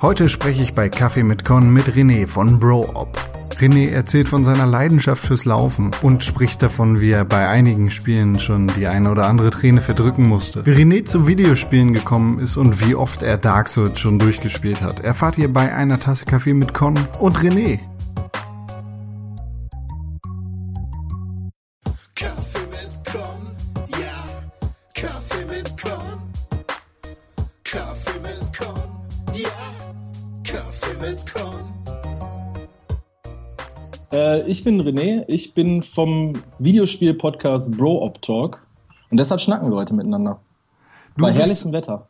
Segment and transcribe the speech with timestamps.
[0.00, 3.18] Heute spreche ich bei Kaffee mit Con mit René von BroOp.
[3.58, 8.38] René erzählt von seiner Leidenschaft fürs Laufen und spricht davon, wie er bei einigen Spielen
[8.38, 10.64] schon die eine oder andere Träne verdrücken musste.
[10.64, 15.00] Wie René zu Videospielen gekommen ist und wie oft er Dark Souls schon durchgespielt hat,
[15.00, 17.80] erfahrt ihr bei einer Tasse Kaffee mit Con und René.
[34.68, 38.60] Bin René, ich bin vom Videospiel-Podcast Bro Op Talk
[39.10, 40.40] und deshalb schnacken wir heute miteinander.
[41.16, 42.06] Du Bei herrlichem Wetter.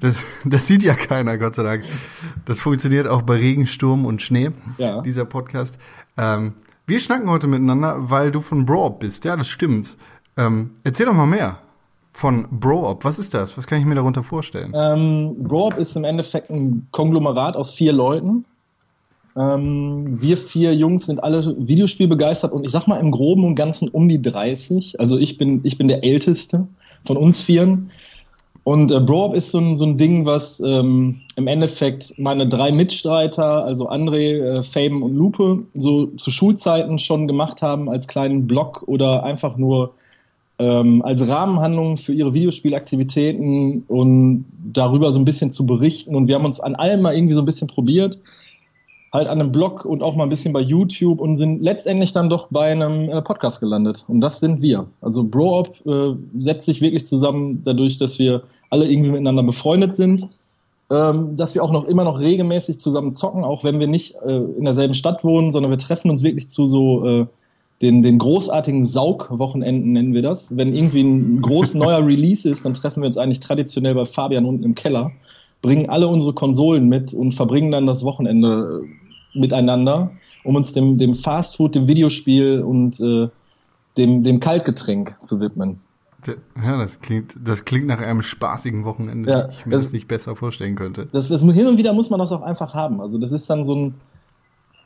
[0.00, 1.84] Das, das sieht ja keiner, Gott sei Dank.
[2.46, 5.02] Das funktioniert auch bei Regen, Sturm und Schnee, Ja.
[5.02, 5.76] dieser Podcast.
[6.16, 6.54] Ähm,
[6.86, 9.26] wir schnacken heute miteinander, weil du von BroOp bist.
[9.26, 9.96] Ja, das stimmt.
[10.38, 11.58] Ähm, erzähl doch mal mehr
[12.14, 13.04] von BroOp.
[13.04, 13.58] Was ist das?
[13.58, 14.72] Was kann ich mir darunter vorstellen?
[14.74, 18.46] Ähm, Bro Op ist im Endeffekt ein Konglomerat aus vier Leuten.
[19.36, 23.88] Ähm, wir vier Jungs sind alle Videospielbegeistert und ich sag mal im Groben und Ganzen
[23.88, 25.00] um die 30.
[25.00, 26.66] Also ich bin, ich bin der Älteste
[27.04, 27.90] von uns Vieren.
[28.64, 32.48] Und äh, Bro Op ist so ein, so ein Ding, was ähm, im Endeffekt meine
[32.48, 38.08] drei Mitstreiter, also André, äh, Faben und Lupe, so zu Schulzeiten schon gemacht haben als
[38.08, 39.92] kleinen Blog oder einfach nur
[40.58, 46.14] ähm, als Rahmenhandlung für ihre Videospielaktivitäten und darüber so ein bisschen zu berichten.
[46.14, 48.18] Und wir haben uns an allem mal irgendwie so ein bisschen probiert.
[49.14, 52.28] Halt an einem Blog und auch mal ein bisschen bei YouTube und sind letztendlich dann
[52.28, 54.04] doch bei einem äh, Podcast gelandet.
[54.08, 54.86] Und das sind wir.
[55.00, 60.28] Also BroOp äh, setzt sich wirklich zusammen dadurch, dass wir alle irgendwie miteinander befreundet sind.
[60.90, 64.36] Ähm, dass wir auch noch immer noch regelmäßig zusammen zocken, auch wenn wir nicht äh,
[64.36, 67.26] in derselben Stadt wohnen, sondern wir treffen uns wirklich zu so äh,
[67.80, 70.56] den, den großartigen Saugwochenenden nennen wir das.
[70.56, 74.44] Wenn irgendwie ein groß neuer Release ist, dann treffen wir uns eigentlich traditionell bei Fabian
[74.44, 75.12] unten im Keller,
[75.62, 79.03] bringen alle unsere Konsolen mit und verbringen dann das Wochenende äh,
[79.34, 80.10] miteinander,
[80.44, 83.28] um uns dem, dem Fastfood, dem Videospiel und äh,
[83.96, 85.80] dem, dem Kaltgetränk zu widmen.
[86.64, 90.08] Ja, das klingt, das klingt nach einem spaßigen Wochenende, Ja, ich mir das- das nicht
[90.08, 91.06] besser vorstellen könnte.
[91.12, 93.00] Das, das hin und wieder muss man das auch einfach haben.
[93.00, 93.94] Also das ist dann so ein,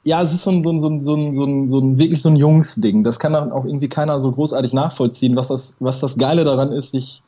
[0.02, 1.98] ja, es ist so ein, so ein, so ein, so ein, so ein, so ein
[1.98, 3.04] wirklich so ein Jungsding.
[3.04, 6.72] Das kann dann auch irgendwie keiner so großartig nachvollziehen, was das, was das Geile daran
[6.72, 7.22] ist, sich,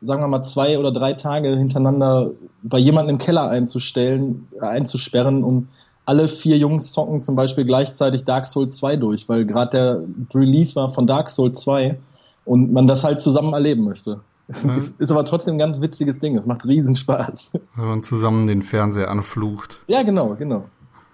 [0.00, 2.30] sagen wir mal, zwei oder drei Tage hintereinander
[2.62, 5.68] bei jemandem im Keller einzustellen, einzusperren und
[6.06, 10.00] alle vier Jungs zocken zum Beispiel gleichzeitig Dark Souls 2 durch, weil gerade der
[10.40, 11.98] Release war von Dark Souls 2
[12.44, 14.20] und man das halt zusammen erleben möchte.
[14.48, 14.70] Mhm.
[14.76, 16.36] ist, ist aber trotzdem ein ganz witziges Ding.
[16.36, 17.52] Es macht riesen Spaß.
[17.76, 19.80] Wenn man zusammen den Fernseher anflucht.
[19.86, 20.64] Ja, genau, genau.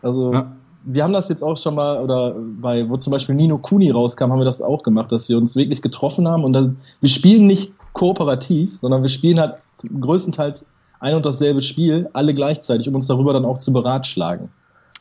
[0.00, 0.52] Also Ja.
[0.84, 4.30] wir haben das jetzt auch schon mal, oder bei, wo zum Beispiel Nino Kuni rauskam,
[4.30, 7.46] haben wir das auch gemacht, dass wir uns wirklich getroffen haben und dann, wir spielen
[7.46, 9.56] nicht kooperativ, sondern wir spielen halt
[10.00, 10.64] größtenteils
[11.00, 14.48] ein und dasselbe Spiel, alle gleichzeitig, um uns darüber dann auch zu beratschlagen.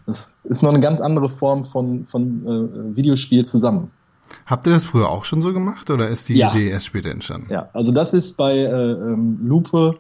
[0.05, 3.91] Das ist noch eine ganz andere Form von, von äh, Videospiel zusammen.
[4.45, 6.51] Habt ihr das früher auch schon so gemacht oder ist die Ja.
[6.51, 7.47] Idee erst später entstanden?
[7.51, 9.95] Ja, also das ist bei äh, ähm, Lupe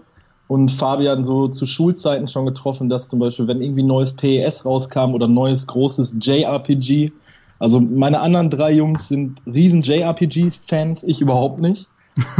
[0.47, 4.65] und Fabian so zu Schulzeiten schon getroffen, dass zum Beispiel, wenn irgendwie ein neues PES
[4.65, 7.11] rauskam oder ein neues großes JRPG,
[7.57, 11.87] also meine anderen drei Jungs sind riesen JRPG-Fans, ich überhaupt nicht.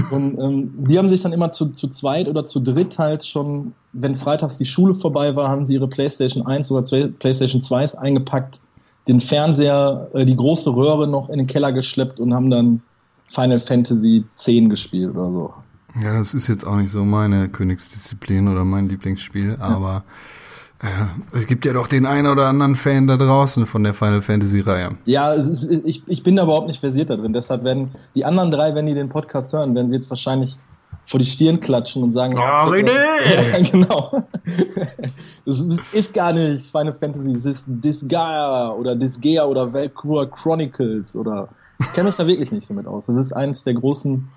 [0.10, 3.74] Und ähm, die haben sich dann immer zu, zu zweit oder zu dritt halt schon,
[3.92, 8.00] wenn freitags die Schule vorbei war, haben sie ihre PlayStation 1 oder zwei, PlayStation 2
[8.00, 8.62] eingepackt,
[9.08, 12.82] den Fernseher, äh, die große Röhre noch in den Keller geschleppt und haben dann
[13.28, 15.54] Final Fantasy 10 gespielt oder so.
[16.02, 20.04] Ja, das ist jetzt auch nicht so meine Königsdisziplin oder mein Lieblingsspiel, aber
[20.86, 24.22] äh, es gibt ja doch den einen oder anderen Fan da draußen von der Final
[24.22, 24.92] Fantasy Reihe.
[25.06, 27.34] Ja, ist, ich, ich bin da überhaupt nicht versiert da drin.
[27.34, 30.58] Deshalb werden die anderen drei, wenn die den Podcast hören, werden sie jetzt wahrscheinlich
[31.06, 32.92] vor die Stirn klatschen und sagen, Oh, René!
[33.52, 34.24] Ja, genau.
[35.46, 40.26] Das ist, das ist gar nicht Final Fantasy, es ist Disgaea oder Disgaea oder Valkyria
[40.26, 43.08] Chronicles oder ich kenne mich da wirklich nicht so mit aus.
[43.08, 44.28] Das ist eines der großen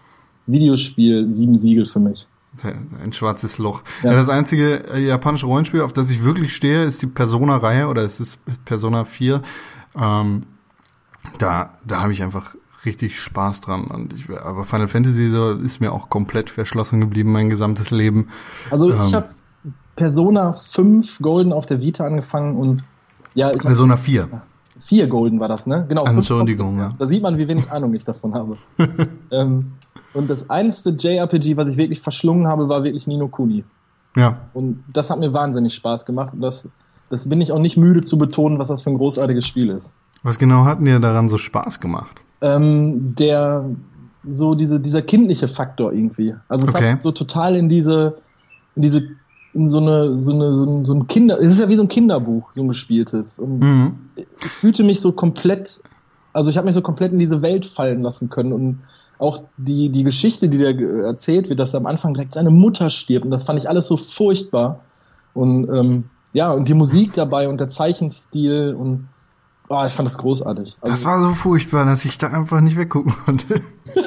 [0.47, 2.27] Videospiel sieben Siegel für mich.
[2.65, 3.83] Ein schwarzes Loch.
[4.03, 4.11] Ja.
[4.11, 4.17] Ja.
[4.17, 8.21] das einzige äh, japanische Rollenspiel, auf das ich wirklich stehe, ist die Persona-Reihe oder es
[8.21, 9.41] ist Persona 4.
[9.97, 10.43] Ähm,
[11.39, 13.85] da da habe ich einfach richtig Spaß dran.
[13.85, 18.29] Und ich, aber Final Fantasy so ist mir auch komplett verschlossen geblieben, mein gesamtes Leben.
[18.71, 19.15] Also ich Ähm.
[19.15, 19.29] habe
[19.97, 22.85] Persona 5 Golden auf der Vita angefangen und
[23.35, 24.29] ja, ich hab Persona 4.
[24.81, 25.87] Vier Golden war das, ne?
[25.89, 26.05] Genau.
[26.05, 26.93] Entschuldigung, ja.
[26.97, 28.57] Da sieht man, wie wenig Ahnung ich davon habe.
[29.33, 29.73] ähm,
[30.15, 33.65] und das einzige JRPG, was ich wirklich verschlungen habe, war wirklich Nino Kuni.
[34.17, 34.39] Ja.
[34.55, 36.33] Und das hat mir wahnsinnig Spaß gemacht.
[36.35, 36.69] Und das,
[37.11, 39.93] das bin ich auch nicht müde zu betonen, was das für ein großartiges Spiel ist.
[40.23, 42.21] Was genau hat dir daran so Spaß gemacht?
[42.41, 43.65] Ähm, der,
[44.27, 46.35] so diese, dieser kindliche Faktor irgendwie.
[46.49, 46.93] Also es Okay.
[46.93, 48.19] hat so total in diese,
[48.75, 49.03] in diese
[49.55, 51.83] in so eine, so eine, so ein, so ein Kinder, es ist ja wie so
[51.83, 53.39] ein Kinderbuch, so ein gespieltes.
[53.39, 53.93] Und Mhm.
[54.17, 55.81] ich fühlte mich so komplett,
[56.33, 58.81] also ich habe mich so komplett in diese Welt fallen lassen können und
[59.19, 60.71] auch die, die Geschichte, die da
[61.07, 63.97] erzählt wird, dass am Anfang direkt seine Mutter stirbt und das fand ich alles so
[63.97, 64.81] furchtbar
[65.35, 69.09] und ähm, ja, und die Musik dabei und der Zeichenstil und
[69.69, 70.77] oh, ich fand das großartig.
[70.81, 73.61] Also, Das war so furchtbar, dass ich da einfach nicht weggucken konnte.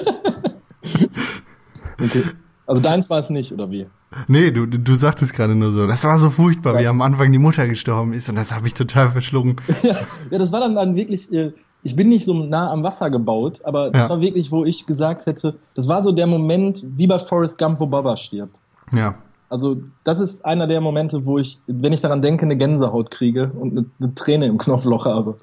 [2.02, 2.24] okay.
[2.66, 3.88] also deins war es nicht, oder wie?
[4.28, 5.88] Nee, du, du du sagtest gerade nur so.
[5.88, 8.74] Das war so furchtbar, wie am Anfang die Mutter gestorben ist und das habe ich
[8.74, 9.56] total verschlungen.
[9.84, 10.00] ja,
[10.30, 13.62] ja, das war dann, dann wirklich, äh, ich bin nicht so nah am Wasser gebaut,
[13.64, 14.10] aber das Ja.
[14.10, 17.80] war wirklich, wo ich gesagt hätte, das war so der Moment, wie bei Forrest Gump,
[17.80, 18.60] wo Baba stirbt.
[18.94, 19.16] Ja.
[19.50, 23.52] Also das ist einer der Momente, wo ich, wenn ich daran denke, eine Gänsehaut kriege
[23.60, 25.36] und eine, eine Träne im Knopfloch habe.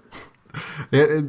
[0.91, 1.25] ja äh,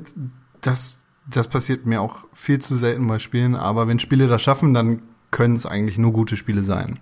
[0.61, 0.97] das,
[1.29, 5.01] das passiert mir auch viel zu selten bei Spielen, aber wenn Spiele das schaffen, dann
[5.31, 7.00] können es eigentlich nur gute Spiele sein.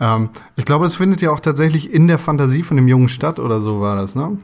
[0.00, 3.38] Ähm, ich glaube, es findet ja auch tatsächlich in der Fantasie von dem Jungen statt
[3.38, 4.38] oder so war das, ne?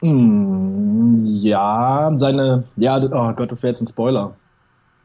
[0.00, 4.34] Hm, ja, seine, ja, oh Gott, das wäre jetzt ein Spoiler.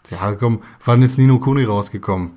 [0.10, 2.32] Ja, komm, wann ist Nino Kuni rausgekommen?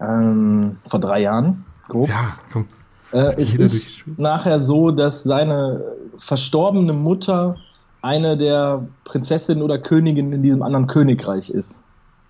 [0.00, 2.08] Ähm, vor drei Jahren, grob.
[2.08, 2.66] Ja, komm.
[3.12, 5.82] Äh, es ist nachher so, dass seine
[6.16, 7.56] verstorbene Mutter
[8.02, 11.82] eine der Prinzessinnen oder Königinnen in diesem anderen Königreich ist.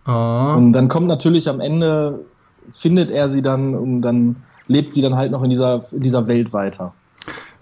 [0.04, 2.20] Ah, Und dann kommt natürlich am Ende,
[2.72, 4.36] findet er sie dann und dann
[4.68, 6.92] lebt sie dann halt noch in dieser, in dieser Welt weiter.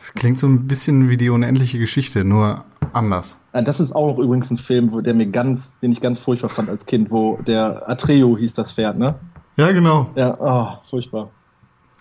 [0.03, 3.39] Das klingt so ein bisschen wie die unendliche Geschichte, nur anders.
[3.53, 6.49] Das ist auch noch übrigens ein Film, wo der mir ganz, den ich ganz furchtbar
[6.49, 9.15] fand als Kind, wo der Atreo hieß das Pferd, ne?
[9.57, 10.11] Ja, genau.
[10.17, 11.31] Ja, oh, furchtbar.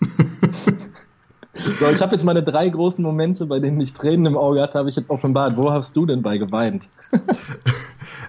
[1.52, 4.80] so, ich habe jetzt meine drei großen Momente, bei denen ich Tränen im Auge hatte,
[4.80, 5.56] habe ich jetzt offenbart.
[5.56, 6.88] Wo hast du denn bei geweint?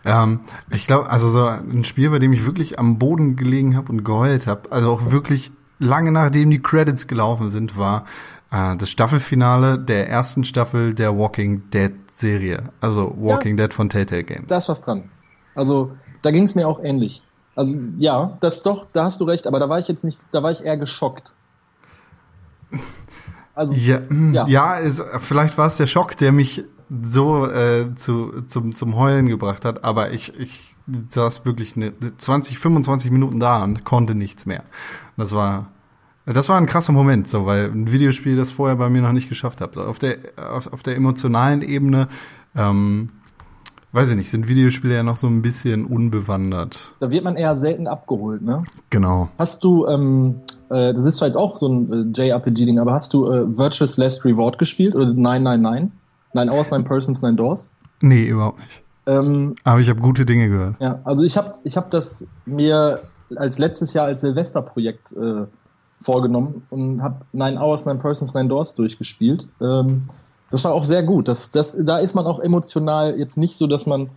[0.06, 3.90] Ähm, ich glaube, also so ein Spiel, bei dem ich wirklich am Boden gelegen habe
[3.90, 8.04] und geheult habe, also auch wirklich lange nachdem die Credits gelaufen sind, war
[8.54, 12.64] das Staffelfinale der ersten Staffel der Walking Dead Serie.
[12.82, 14.46] Also Walking Dead von Telltale Games.
[14.48, 15.10] Da ist was dran.
[15.56, 15.92] Also,
[16.22, 17.24] da ging es mir auch ähnlich.
[17.56, 20.42] Also, ja, das doch, da hast du recht, aber da war ich jetzt nicht, da
[20.42, 21.36] war ich eher geschockt.
[23.56, 24.48] Also, ja, mm, Ja.
[24.48, 24.76] ja.
[24.78, 29.64] ist, vielleicht war es der Schock, der mich so äh, zu, zum, zum Heulen gebracht
[29.64, 30.76] hat, aber ich, ich
[31.10, 34.64] saß wirklich eine 20, 25 Minuten da und konnte nichts mehr.
[35.18, 35.68] Das war
[36.26, 39.30] das war ein krasser Moment, so, weil ein Videospiel das vorher bei mir noch nicht
[39.30, 39.76] geschafft hat.
[39.76, 42.08] So, auf der auf, auf der emotionalen Ebene,
[42.56, 43.10] ähm,
[43.92, 46.94] weiß ich nicht, sind Videospiele ja noch so ein bisschen unbewandert.
[47.00, 48.64] da wird man eher selten abgeholt, ne?
[48.90, 49.30] Genau.
[49.38, 50.36] Hast du, ähm,
[50.70, 53.98] äh, das ist zwar jetzt auch so ein äh, JRPG-Ding, aber hast du äh, Virtuous
[53.98, 55.92] Last Reward gespielt oder 999?
[56.34, 57.70] Nine Hours, Nine Persons, Nine Doors?
[58.02, 58.82] Nee, überhaupt nicht.
[59.06, 60.76] Ähm, Aber ich habe gute Dinge gehört.
[60.80, 63.02] ja, also ich habe ich hab das mir
[63.36, 65.46] als letztes Jahr als Silvesterprojekt äh,
[66.04, 69.48] vorgenommen und habe Nine Hours, Nine Persons, Nine Doors durchgespielt.
[69.62, 70.04] Ähm,
[70.52, 71.28] das war auch sehr gut.
[71.28, 74.10] Das, das, da ist man auch emotional jetzt nicht so, dass man,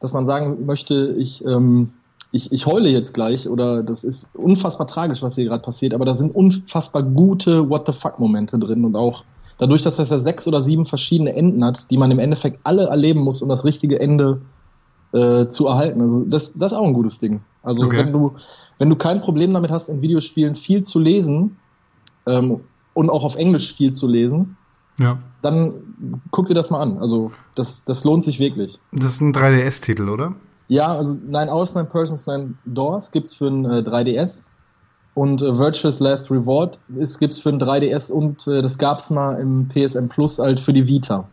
[0.00, 1.92] dass man sagen möchte, ich, ähm,
[2.32, 6.04] ich, ich heule jetzt gleich oder das ist unfassbar tragisch, was hier gerade passiert, aber
[6.04, 9.24] da sind unfassbar gute What the fuck-Momente drin und auch
[9.58, 12.86] dadurch, dass das ja sechs oder sieben verschiedene Enden hat, die man im Endeffekt alle
[12.86, 14.40] erleben muss, um das richtige Ende
[15.12, 16.00] äh, zu erhalten.
[16.02, 17.40] Also das, das ist auch ein gutes Ding.
[17.62, 17.98] Also Okay.
[17.98, 18.32] wenn du,
[18.78, 21.56] wenn du kein Problem damit hast, in Videospielen viel zu lesen
[22.26, 22.60] ähm,
[22.94, 24.56] und auch auf Englisch viel zu lesen,
[24.98, 25.18] Ja.
[25.42, 26.98] dann guck dir das mal an.
[26.98, 28.78] Also das, das lohnt sich wirklich.
[28.92, 30.34] Das ist ein 3DS-Titel, oder?
[30.68, 34.44] Ja, also Nine Hours, Nine Persons, Nine Doors gibt's für ein äh, 3DS.
[35.14, 39.40] Und äh, Virtuous Last Reward ist, gibt's für ein 3DS und äh, das gab's mal
[39.40, 41.26] im PSN Plus halt für die Vita.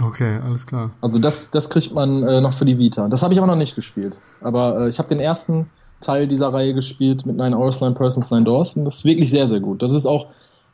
[0.00, 0.90] Okay, alles klar.
[1.00, 3.08] Also das, das kriegt man äh, noch für die Vita.
[3.08, 4.20] Das habe ich aber noch nicht gespielt.
[4.40, 5.68] Aber äh, ich habe den ersten
[6.00, 9.30] Teil dieser Reihe gespielt mit Nine Hours, Nine Persons, Nine Doors und das ist wirklich
[9.30, 9.82] sehr, sehr gut.
[9.82, 10.28] Das ist auch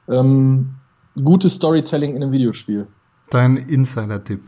[0.08, 0.74] ähm,
[1.22, 2.86] gutes Storytelling in einem Videospiel.
[3.30, 4.40] Dein Insider-Tipp.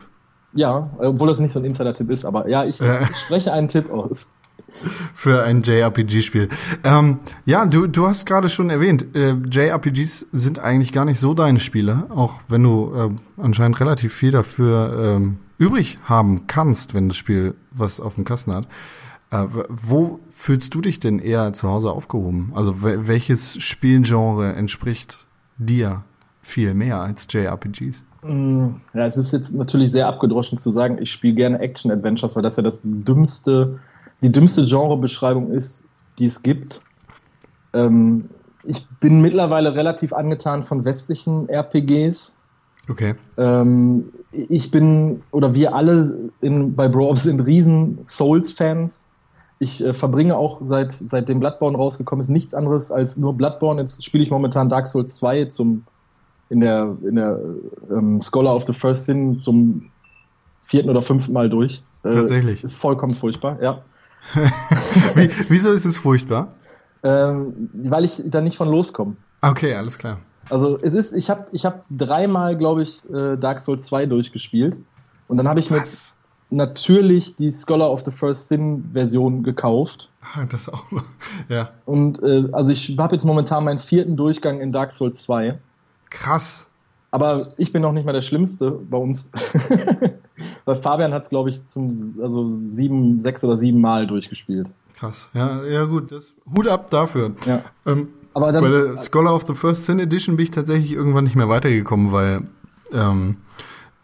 [0.53, 3.01] Ja, obwohl das nicht so ein Insider-Tipp ist, aber ja, ich, Ja.
[3.09, 4.27] ich spreche einen Tipp aus.
[5.13, 6.49] für ein JRPG-Spiel.
[6.83, 11.33] Ähm, ja, du, du hast gerade schon erwähnt, äh, JRPGs sind eigentlich gar nicht so
[11.33, 17.07] deine Spiele, auch wenn du äh, anscheinend relativ viel dafür ähm, übrig haben kannst, wenn
[17.07, 18.67] das Spiel was auf dem Kasten hat.
[19.29, 22.51] Äh, wo fühlst du dich denn eher zu Hause aufgehoben?
[22.55, 26.03] Also wel- welches Spielgenre entspricht dir
[26.41, 28.05] viel mehr als JRPGs?
[28.23, 32.43] Mm, Ja, es ist jetzt natürlich sehr abgedroschen zu sagen, ich spiele gerne Action-Adventures, weil
[32.43, 33.79] das ja das dümmste,
[34.23, 35.83] die dümmste Genrebeschreibung ist,
[36.19, 36.81] die es gibt.
[37.73, 38.29] Ähm,
[38.63, 42.33] ich bin mittlerweile relativ angetan von westlichen RPGs.
[42.89, 43.15] Okay.
[43.37, 49.06] Ähm, ich bin, oder wir alle in, bei Bro sind riesen Souls-Fans.
[49.59, 53.81] Ich äh, verbringe auch seit seitdem Bloodborne rausgekommen ist nichts anderes als nur Bloodborne.
[53.81, 55.85] Jetzt spiele ich momentan Dark Souls 2 zum
[56.49, 57.39] in der in der
[57.89, 59.89] ähm, Scholar of the First Sin zum
[60.61, 61.83] vierten oder fünften Mal durch.
[62.03, 62.63] Äh, Tatsächlich.
[62.63, 63.81] Ist vollkommen furchtbar, ja.
[65.15, 66.53] Wie, wieso ist es furchtbar?
[67.03, 69.15] Ähm, weil ich da nicht von loskomme.
[69.41, 70.19] Okay, alles klar.
[70.49, 74.77] Also es ist, ich habe ich hab dreimal, glaube ich, äh, Dark Souls 2 durchgespielt.
[75.27, 76.16] Und dann habe ich Was?
[76.49, 80.09] Natürlich die Scholar of the First Sin Version gekauft.
[80.21, 81.03] Ah, das auch noch.
[81.49, 81.69] Ja.
[81.85, 85.57] Und äh, also ich habe jetzt momentan meinen vierten Durchgang in Dark Souls 2.
[86.09, 86.67] Krass.
[87.11, 89.31] Aber ich bin noch nicht mal der Schlimmste bei uns.
[90.65, 94.67] Weil Fabian hat es, glaube ich, zum also sieben, sechs oder sieben Mal durchgespielt.
[94.95, 95.29] Krass.
[95.33, 96.11] Ja, ja gut.
[96.11, 97.33] Das, Hut ab dafür.
[97.45, 97.61] Ja.
[97.85, 101.23] Ähm, Aber dann- bei der Scholar of the First Sin Edition bin ich tatsächlich irgendwann
[101.23, 102.41] nicht mehr weitergekommen, weil
[102.93, 103.37] ähm,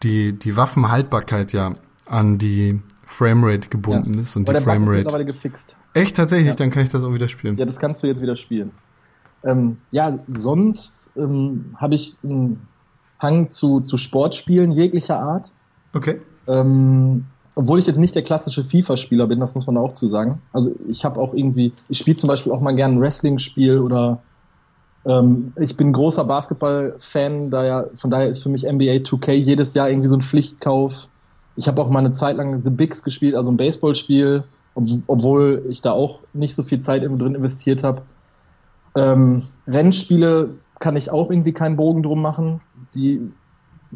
[0.02, 1.74] die, die Waffenhaltbarkeit ja
[2.06, 4.96] an die Framerate gebunden ist und Aber die Bug ist Framerate.
[4.98, 5.74] mittlerweile gefixt.
[5.92, 6.54] Echt tatsächlich, Ja.
[6.54, 7.56] dann kann ich das auch wieder spielen.
[7.56, 8.72] Ja, das kannst du jetzt wieder spielen.
[9.44, 12.66] Ähm, ja, sonst ähm, habe ich einen
[13.20, 15.52] Hang zu, zu Sportspielen jeglicher Art.
[15.94, 16.20] Okay.
[16.48, 20.42] Ähm, obwohl ich jetzt nicht der klassische FIFA-Spieler bin, das muss man auch zu sagen.
[20.52, 24.20] Also ich habe auch irgendwie, ich spiele zum Beispiel auch mal gern ein Wrestling-Spiel oder
[25.06, 29.88] ähm, ich bin großer Basketball-Fan, daher, von daher ist für mich NBA 2K jedes Jahr
[29.88, 31.08] irgendwie so ein Pflichtkauf.
[31.56, 34.44] Ich habe auch mal eine Zeit lang The Bigs gespielt, also ein Baseballspiel,
[34.74, 38.02] ob, obwohl ich da auch nicht so viel Zeit drin investiert habe.
[38.96, 42.60] Ähm, Rennspiele kann ich auch irgendwie keinen Bogen drum machen.
[42.94, 43.20] Die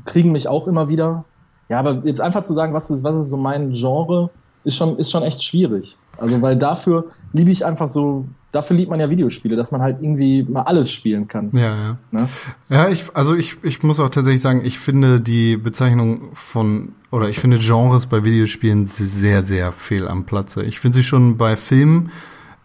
[0.05, 1.25] kriegen mich auch immer wieder.
[1.69, 4.31] Ja, aber jetzt einfach zu sagen, was ist, was ist so mein Genre,
[4.65, 5.97] ist schon, ist schon echt schwierig.
[6.17, 9.99] Also, weil dafür liebe ich einfach so, dafür liebt man ja Videospiele, dass man halt
[10.01, 11.51] irgendwie mal alles spielen kann.
[11.53, 11.99] Ja, ja.
[12.11, 12.29] Ne?
[12.69, 17.29] Ja, ich, also ich, ich muss auch tatsächlich sagen, ich finde die Bezeichnung von, oder
[17.29, 20.65] ich finde Genres bei Videospielen sehr, sehr fehl am Platze.
[20.65, 22.11] Ich finde sie schon bei Filmen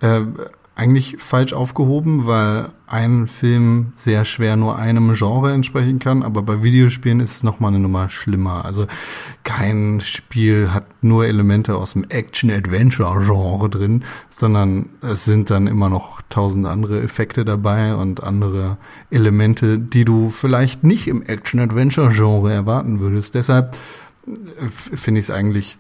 [0.02, 0.22] äh,
[0.75, 6.62] eigentlich falsch aufgehoben, weil ein Film sehr schwer nur einem Genre entsprechen kann, aber bei
[6.62, 8.66] Videospielen ist es nochmal eine Nummer schlimmer.
[8.66, 8.86] Also
[9.44, 16.22] kein Spiel hat nur Elemente aus dem Action-Adventure-Genre drin, sondern es sind dann immer noch
[16.30, 18.78] tausend andere Effekte dabei und andere
[19.10, 23.34] Elemente, die du vielleicht nicht im Action-Adventure-Genre erwarten würdest.
[23.34, 23.76] Deshalb
[24.28, 25.80] äh, finde ich es eigentlich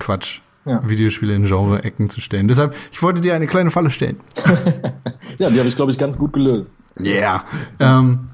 [0.00, 0.88] Quatsch, Ja.
[0.88, 2.46] Videospiele in Genre-Ecken zu stellen.
[2.46, 4.20] Deshalb, ich wollte dir eine kleine Falle stellen.
[5.38, 6.76] Ja, die habe ich, glaube ich, ganz gut gelöst.
[7.00, 7.44] Yeah.
[7.78, 8.28] Ähm,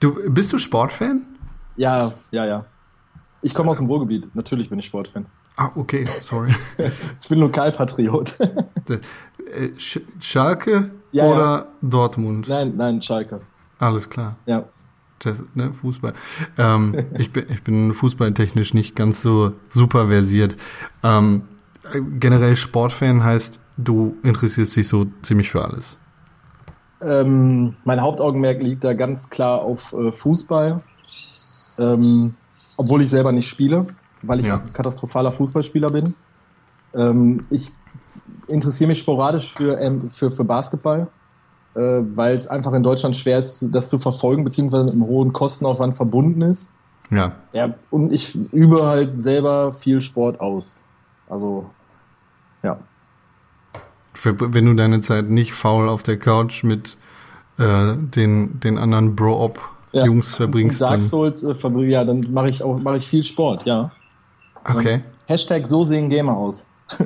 [0.00, 1.26] du, bist du Sportfan?
[1.76, 2.64] Ja, ja, ja.
[3.40, 4.34] Ich komme aus dem Ruhrgebiet.
[4.34, 5.26] Natürlich bin ich Sportfan.
[5.56, 6.54] Ah, okay, sorry.
[7.20, 8.36] Ich bin Lokalpatriot.
[8.88, 11.32] Äh, Sch Schalke Ja, ja.
[11.32, 12.48] oder Dortmund?
[12.48, 13.40] nein, nein, Schalke.
[13.78, 14.36] Alles klar.
[14.46, 14.64] Ja.
[15.20, 16.12] Das, ne, Fußball.
[16.58, 20.56] Ähm, ich, bin, ich bin fußballtechnisch nicht ganz so super versiert.
[21.02, 21.53] Ähm, äh,
[22.18, 25.96] generell Sportfan heißt, du interessierst dich so ziemlich für alles.
[27.00, 30.80] Ähm, mein Hauptaugenmerk liegt da ganz klar auf äh, Fußball.
[31.78, 32.34] Ähm,
[32.76, 33.88] obwohl ich selber nicht spiele,
[34.22, 34.56] weil ich Ja.
[34.56, 36.14] ein katastrophaler Fußballspieler bin.
[36.94, 37.70] Ähm, ich
[38.48, 41.08] interessiere mich sporadisch für, ähm, für, für Basketball,
[41.74, 45.32] äh, weil es einfach in Deutschland schwer ist, das zu verfolgen, beziehungsweise mit einem hohen
[45.32, 46.70] Kostenaufwand verbunden ist.
[47.10, 47.32] Ja.
[47.52, 50.82] Ja, und ich übe halt selber viel Sport aus.
[51.28, 51.66] Also,
[52.64, 52.78] ja.
[54.22, 56.96] Wenn du deine Zeit nicht faul auf der Couch mit
[57.58, 61.08] äh, den, den anderen Bro-Op-Jungs verbringst, Und Dark dann.
[61.08, 63.90] Souls, äh, verbring- ja, dann mache ich auch mache ich viel Sport, ja.
[64.64, 65.02] Okay.
[65.26, 66.64] Hashtag so sehen Gamer aus.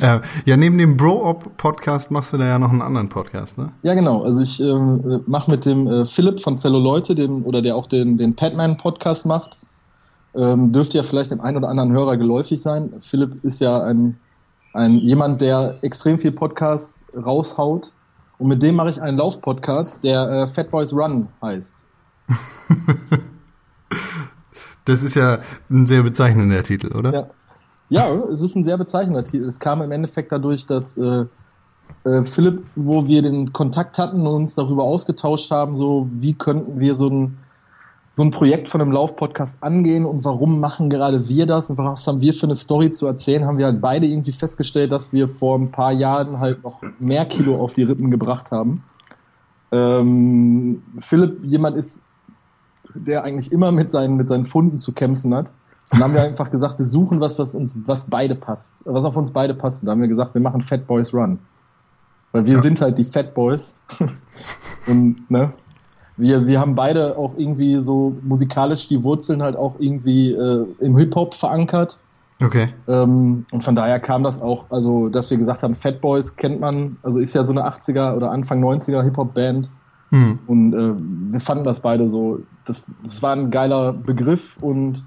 [0.00, 3.70] Äh, ja, neben dem Bro-Op-Podcast machst du da ja noch einen anderen Podcast, ne?
[3.82, 4.22] Ja, genau.
[4.22, 7.86] Also ich ähm, mache mit dem äh, Philipp von Zello Leute, dem, oder der auch
[7.86, 9.58] den, den Padman-Podcast macht,
[10.34, 12.92] ähm, dürfte ja vielleicht dem einen oder anderen Hörer geläufig sein.
[13.00, 14.18] Philipp ist ja ein,
[14.72, 17.92] ein jemand, der extrem viel Podcasts raushaut.
[18.38, 21.84] Und mit dem mache ich einen Lauf-Podcast, der äh, Fat Boys Run heißt.
[24.84, 25.38] Das ist ja
[25.70, 27.12] ein sehr bezeichnender Titel, oder?
[27.12, 27.26] Ja.
[27.88, 29.44] ja, es ist ein sehr bezeichnender Titel.
[29.44, 31.26] Es kam im Endeffekt dadurch, dass äh,
[32.04, 36.80] äh, Philipp, wo wir den Kontakt hatten und uns darüber ausgetauscht haben, so wie könnten
[36.80, 37.38] wir so ein,
[38.12, 42.06] so ein Projekt von einem Lauf-Podcast angehen und warum machen gerade wir das und was
[42.06, 45.28] haben wir für eine Story zu erzählen, haben wir halt beide irgendwie festgestellt, dass wir
[45.28, 48.82] vor ein paar Jahren halt noch mehr Kilo auf die Rippen gebracht haben.
[49.72, 52.02] Ähm, Philipp jemand ist,
[52.94, 55.52] der eigentlich immer mit seinen, mit seinen Funden zu kämpfen hat.
[55.92, 59.04] Und dann haben wir einfach gesagt, wir suchen was, was uns, was beide passt, was
[59.04, 59.82] auf uns beide passt.
[59.82, 61.38] Und da haben wir gesagt, wir machen Fat Boys Run.
[62.32, 62.62] Weil wir Ja.
[62.62, 63.76] sind halt die Fat Boys.
[64.86, 65.52] Und, ne?
[66.20, 70.96] Wir, wir haben beide auch irgendwie so musikalisch die Wurzeln halt auch irgendwie äh, im
[70.96, 71.98] Hip-Hop verankert.
[72.42, 72.68] Okay.
[72.88, 76.60] Ähm, und von daher kam das auch, also dass wir gesagt haben, Fat Boys kennt
[76.60, 79.70] man, also ist ja so eine 80er oder Anfang 90er Hip-Hop-Band.
[80.10, 80.38] Hm.
[80.46, 80.92] Und äh,
[81.32, 85.04] wir fanden das beide so, das, das war ein geiler Begriff und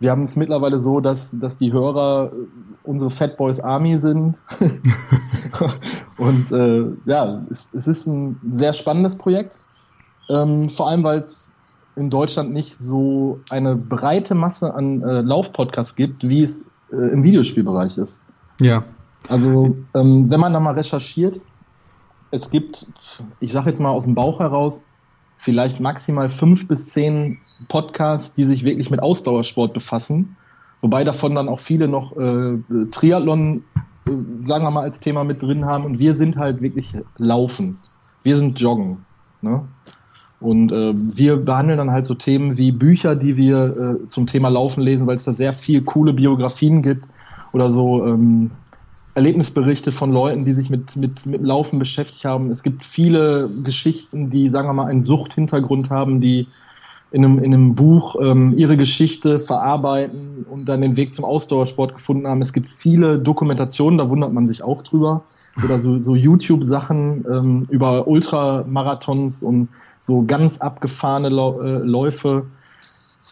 [0.00, 2.36] wir haben es mittlerweile so, dass, dass die Hörer äh,
[2.82, 4.42] unsere Fat Boys Army sind.
[6.18, 9.58] und äh, ja, es, es ist ein sehr spannendes Projekt.
[10.28, 11.52] Ähm, vor allem, weil es
[11.96, 17.22] in Deutschland nicht so eine breite Masse an äh, Laufpodcasts gibt, wie es äh, im
[17.22, 18.20] Videospielbereich ist.
[18.60, 18.84] Ja.
[19.28, 21.40] Also, ähm, wenn man da mal recherchiert,
[22.30, 22.86] es gibt,
[23.40, 24.84] ich sage jetzt mal aus dem Bauch heraus,
[25.36, 27.38] vielleicht maximal fünf bis zehn
[27.68, 30.36] Podcasts, die sich wirklich mit Ausdauersport befassen.
[30.80, 32.58] Wobei davon dann auch viele noch äh,
[32.90, 33.64] Triathlon,
[34.08, 34.12] äh,
[34.42, 35.84] sagen wir mal, als Thema mit drin haben.
[35.84, 37.78] Und wir sind halt wirklich Laufen.
[38.22, 39.04] Wir sind Joggen.
[39.42, 39.64] Ne?
[40.42, 44.48] Und äh, wir behandeln dann halt so Themen wie Bücher, die wir äh, zum Thema
[44.48, 47.06] Laufen lesen, weil es da sehr viel coole Biografien gibt
[47.52, 48.50] oder so ähm,
[49.14, 52.50] Erlebnisberichte von Leuten, die sich mit, mit, mit Laufen beschäftigt haben.
[52.50, 56.48] Es gibt viele Geschichten, die, sagen wir mal, einen Suchthintergrund haben, die
[57.10, 61.94] in einem, in einem Buch ähm, ihre Geschichte verarbeiten und dann den Weg zum Ausdauersport
[61.94, 62.40] gefunden haben.
[62.40, 65.24] Es gibt viele Dokumentationen, da wundert man sich auch drüber.
[65.62, 69.68] Oder so, so YouTube-Sachen ähm, über Ultramarathons und
[70.00, 72.46] so ganz abgefahrene äh, Läufe.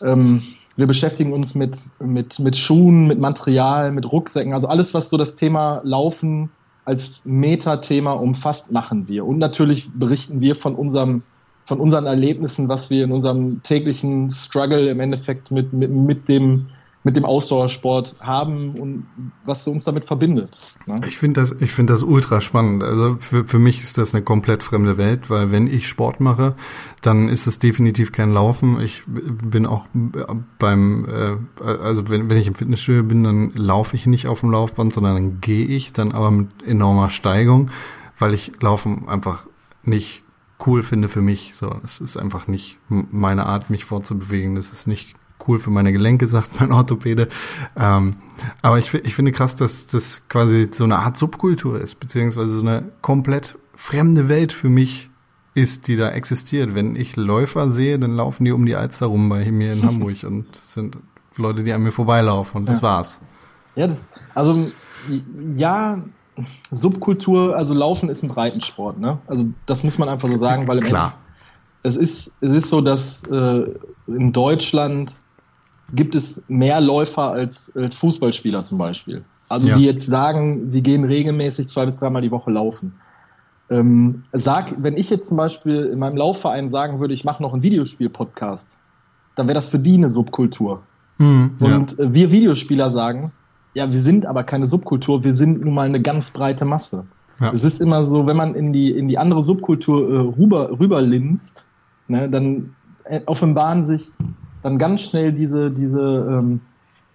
[0.02, 0.42] Ähm,
[0.76, 5.16] wir beschäftigen uns mit, mit, mit Schuhen, mit Material, mit Rucksäcken, also alles, was so
[5.16, 6.50] das Thema Laufen
[6.84, 9.24] als Metathema umfasst, machen wir.
[9.24, 11.22] Und natürlich berichten wir von unserem
[11.70, 16.66] von unseren Erlebnissen, was wir in unserem täglichen Struggle im Endeffekt mit, mit, mit dem
[17.02, 19.06] mit dem Ausdauersport haben und
[19.44, 20.58] was uns damit verbindet.
[20.86, 21.00] Ne?
[21.08, 22.82] Ich finde das, ich finde das ultra spannend.
[22.82, 26.54] Also für, für mich ist das eine komplett fremde Welt, weil wenn ich Sport mache,
[27.00, 28.80] dann ist es definitiv kein Laufen.
[28.80, 29.86] Ich bin auch
[30.58, 34.50] beim, äh, also wenn, wenn ich im Fitnessstudio bin, dann laufe ich nicht auf dem
[34.50, 37.70] Laufband, sondern dann gehe ich, dann aber mit enormer Steigung,
[38.18, 39.46] weil ich Laufen einfach
[39.82, 40.22] nicht
[40.66, 41.52] cool finde für mich.
[41.54, 44.54] So, es ist einfach nicht meine Art, mich fortzubewegen.
[44.54, 45.14] Das ist nicht
[45.48, 47.28] cool für meine Gelenke, sagt mein Orthopäde.
[47.76, 48.16] Ähm,
[48.62, 52.66] aber ich, ich finde krass, dass das quasi so eine Art Subkultur ist, beziehungsweise so
[52.66, 55.08] eine komplett fremde Welt für mich
[55.54, 56.74] ist, die da existiert.
[56.74, 60.22] Wenn ich Läufer sehe, dann laufen die um die Alster rum bei mir in Hamburg
[60.24, 60.96] und sind
[61.36, 62.82] Leute, die an mir vorbeilaufen und das Ja.
[62.82, 63.20] war's.
[63.76, 64.70] Ja, das, also,
[65.56, 66.02] ja,
[66.70, 69.18] Subkultur, also Laufen ist ein Breitensport, ne?
[69.26, 71.14] Also, das muss man einfach so sagen, weil Klar.
[71.82, 73.64] es ist, es ist so, dass äh,
[74.06, 75.14] in Deutschland
[75.94, 79.22] gibt es mehr Läufer als, als Fußballspieler zum Beispiel.
[79.48, 79.76] Also Ja.
[79.76, 82.94] die jetzt sagen, sie gehen regelmäßig zwei bis dreimal die Woche laufen.
[83.68, 87.52] Ähm, sag, wenn ich jetzt zum Beispiel in meinem Laufverein sagen würde, ich mache noch
[87.52, 88.76] einen Videospiel-Podcast,
[89.36, 90.82] dann wäre das für die eine Subkultur.
[91.18, 91.76] Hm, ja.
[91.76, 93.32] Und äh, wir Videospieler sagen,
[93.74, 97.04] ja, wir sind aber keine Subkultur, wir sind nun mal eine ganz breite Masse.
[97.40, 97.52] Ja.
[97.52, 101.64] Es ist immer so, wenn man in die, in die andere Subkultur äh, rüber, rüberlinst,
[102.08, 102.74] ne, dann
[103.04, 104.10] äh, offenbaren sich
[104.62, 106.60] dann ganz schnell diese, diese, ähm,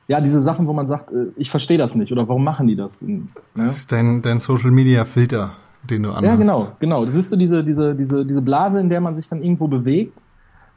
[0.07, 2.75] ja, diese Sachen, wo man sagt, äh, ich verstehe das nicht oder warum machen die
[2.75, 3.01] das?
[3.01, 3.23] Ne?
[3.55, 5.51] Das ist dein, dein Social Media Filter,
[5.89, 6.25] den du anhast.
[6.25, 7.05] Ja, genau, genau.
[7.05, 10.21] Das ist so diese, diese, diese, diese Blase, in der man sich dann irgendwo bewegt.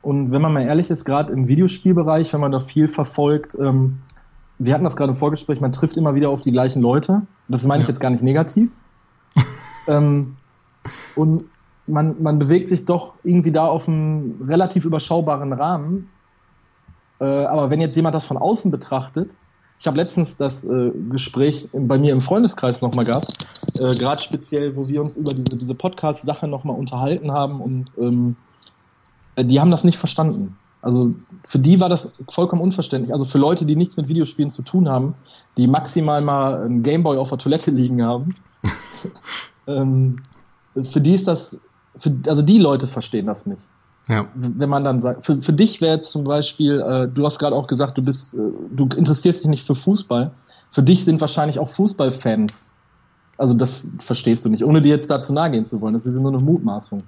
[0.00, 3.98] Und wenn man mal ehrlich ist, gerade im Videospielbereich, wenn man da viel verfolgt, ähm,
[4.58, 7.22] wir hatten das gerade im Vorgespräch, man trifft immer wieder auf die gleichen Leute.
[7.48, 7.92] Das meine ich Ja.
[7.92, 8.70] jetzt gar nicht negativ.
[9.86, 10.36] ähm,
[11.14, 11.44] und
[11.86, 16.08] man, man bewegt sich doch irgendwie da auf einem relativ überschaubaren Rahmen.
[17.20, 19.34] Äh, aber wenn jetzt jemand das von außen betrachtet,
[19.80, 23.46] ich habe letztens das äh, Gespräch bei mir im Freundeskreis nochmal gehabt,
[23.78, 28.36] äh, gerade speziell, wo wir uns über diese, diese Podcast-Sache nochmal unterhalten haben und ähm,
[29.36, 30.56] äh, die haben das nicht verstanden.
[30.80, 33.12] Also für die war das vollkommen unverständlich.
[33.12, 35.14] Also für Leute, die nichts mit Videospielen zu tun haben,
[35.56, 38.34] die maximal mal einen Gameboy auf der Toilette liegen haben,
[39.66, 40.16] ähm,
[40.82, 41.56] für die ist das,
[41.98, 43.62] für, also die Leute verstehen das nicht
[44.08, 44.26] Ja.
[44.34, 47.54] wenn man dann sagt, für, für dich wäre jetzt zum Beispiel, äh, du hast gerade
[47.54, 48.38] auch gesagt, du bist, äh,
[48.70, 50.30] du interessierst dich nicht für Fußball.
[50.70, 52.72] Für dich sind wahrscheinlich auch Fußballfans.
[53.36, 55.92] Also das verstehst du nicht, ohne dir jetzt dazu nahe gehen zu wollen.
[55.94, 57.02] Das ist nur eine Mutmaßung.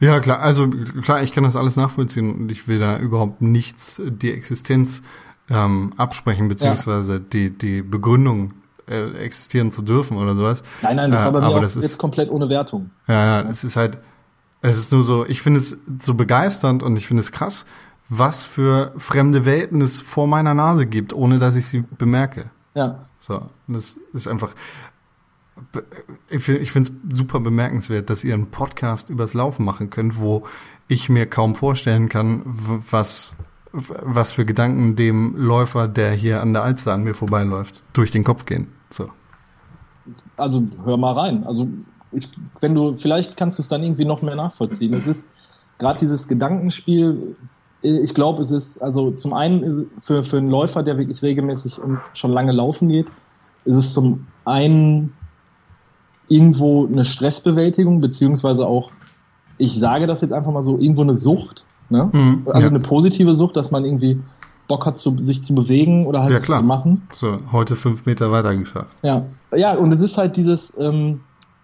[0.00, 0.66] Ja, klar, also
[1.02, 5.02] klar, ich kann das alles nachvollziehen und ich will da überhaupt nichts äh, die Existenz
[5.50, 8.54] ähm, absprechen, beziehungsweise die, die Begründung
[8.86, 10.62] äh, existieren zu dürfen oder sowas.
[10.82, 12.90] Nein, nein, das Äh, war bei mir aber auch das ist- jetzt komplett ohne Wertung.
[13.06, 13.98] Ja, ja, es ist halt,
[14.60, 17.66] es ist nur so, ich finde es so begeisternd und ich finde es krass,
[18.08, 22.50] was für fremde Welten es vor meiner Nase gibt, ohne dass ich sie bemerke.
[22.74, 23.06] Ja.
[23.18, 24.54] So, und das ist einfach,
[26.28, 30.46] ich finde es super bemerkenswert, dass ihr einen Podcast übers Laufen machen könnt, wo
[30.86, 33.36] ich mir kaum vorstellen kann, was
[33.72, 38.24] was für Gedanken dem Läufer, der hier an der Alster an mir vorbeiläuft, durch den
[38.24, 38.68] Kopf gehen.
[38.90, 39.10] So.
[40.36, 41.44] Also hör mal rein.
[41.44, 41.68] Also
[42.12, 42.28] ich,
[42.60, 44.94] wenn du, vielleicht kannst du es dann irgendwie noch mehr nachvollziehen.
[44.94, 45.26] Es ist
[45.78, 47.36] gerade dieses Gedankenspiel,
[47.82, 51.98] ich glaube, es ist, also zum einen für, für einen Läufer, der wirklich regelmäßig und
[52.12, 53.06] schon lange laufen geht,
[53.64, 55.12] ist es zum einen
[56.28, 58.90] irgendwo eine Stressbewältigung, beziehungsweise auch,
[59.58, 61.64] ich sage das jetzt einfach mal so, irgendwo eine Sucht.
[61.88, 62.10] Ne?
[62.12, 62.68] Mhm, also ja.
[62.68, 64.20] eine positive Sucht, dass man irgendwie
[64.66, 67.08] Bock hat, zu, sich zu bewegen oder halt Ja, was zu machen.
[67.14, 68.96] So, heute fünf Meter weiter geschafft.
[69.02, 71.20] Ja, ja, und es ist halt dieses, ähm,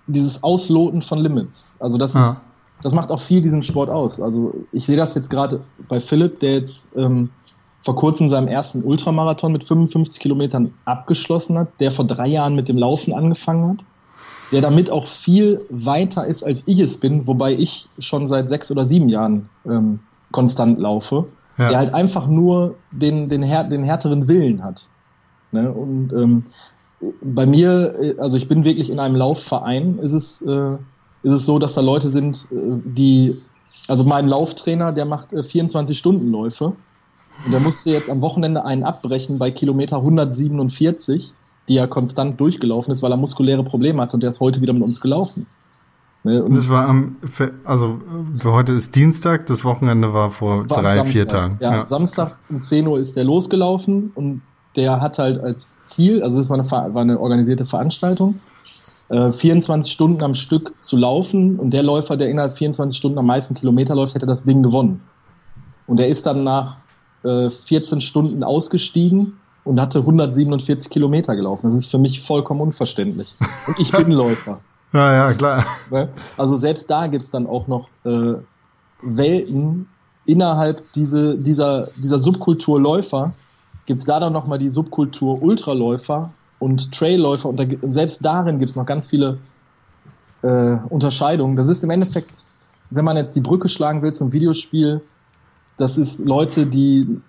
[0.07, 1.75] dieses Ausloten von Limits.
[1.79, 2.31] Also das Ja.
[2.31, 2.47] ist,
[2.83, 4.21] das macht auch viel diesen Sport aus.
[4.21, 7.31] Also ich sehe das jetzt gerade bei Philipp, der jetzt ähm,
[7.83, 12.69] vor kurzem seinen ersten Ultramarathon mit 55 Kilometern abgeschlossen hat, der vor drei Jahren mit
[12.69, 13.85] dem Laufen angefangen hat,
[14.53, 18.71] der damit auch viel weiter ist, als ich es bin, wobei ich schon seit sechs
[18.71, 20.01] oder sieben Jahren ähm,
[20.33, 21.27] konstant laufe,
[21.59, 21.69] Ja.
[21.71, 24.87] der halt einfach nur den, den, den härteren Willen hat.
[25.53, 25.71] Ne?
[25.71, 26.45] Und ähm,
[27.23, 30.75] bei mir, äh, also ich bin wirklich in einem Laufverein, ist es, äh,
[31.23, 33.41] ist es so, dass da Leute sind, äh, die,
[33.89, 36.73] also mein Lauftrainer, der macht äh, 24-Stunden-Läufe
[37.45, 41.33] und der musste jetzt am Wochenende einen abbrechen bei Kilometer 147,
[41.69, 44.73] die er konstant durchgelaufen ist, weil er muskuläre Probleme hat und der ist heute wieder
[44.73, 45.47] mit uns gelaufen.
[46.25, 46.43] Ne?
[46.43, 47.17] Und das war am,
[47.65, 48.01] also
[48.39, 51.59] für heute ist Dienstag, das Wochenende war vor War drei, vier Samstag.
[51.59, 51.59] Tagen.
[51.61, 54.41] Ja, Samstag um 10 Uhr ist der losgelaufen und
[54.77, 58.41] der hat halt als Ziel, also das war eine, war eine organisierte Veranstaltung,
[59.09, 63.27] äh, 24 Stunden am Stück zu laufen und der Läufer, der innerhalb 24 Stunden am
[63.27, 65.03] meisten Kilometer läuft, hätte das Ding gewonnen.
[65.87, 66.77] Und er ist dann nach
[67.23, 71.67] äh, 14 Stunden ausgestiegen und hatte 147 Kilometer gelaufen.
[71.67, 73.35] Das ist für mich vollkommen unverständlich.
[73.67, 74.61] Und ich bin Läufer.
[74.93, 75.65] Ja, ja, klar.
[75.91, 76.09] Ne?
[76.37, 78.35] Also selbst da gibt's dann auch noch äh,
[79.03, 79.89] Welten
[80.25, 83.33] innerhalb diese, dieser, dieser Subkultur Läufer.
[83.87, 87.49] Gibt's da dann nochmal die Subkultur Ultraläufer und Trailläufer.
[87.49, 89.39] Und da, selbst darin gibt's noch ganz viele
[90.43, 91.57] äh, Unterscheidungen.
[91.57, 92.35] Das ist im Endeffekt,
[92.91, 95.03] wenn man jetzt die Brücke schlagen will zum Videospiel,
[95.77, 97.21] das ist Leute, die,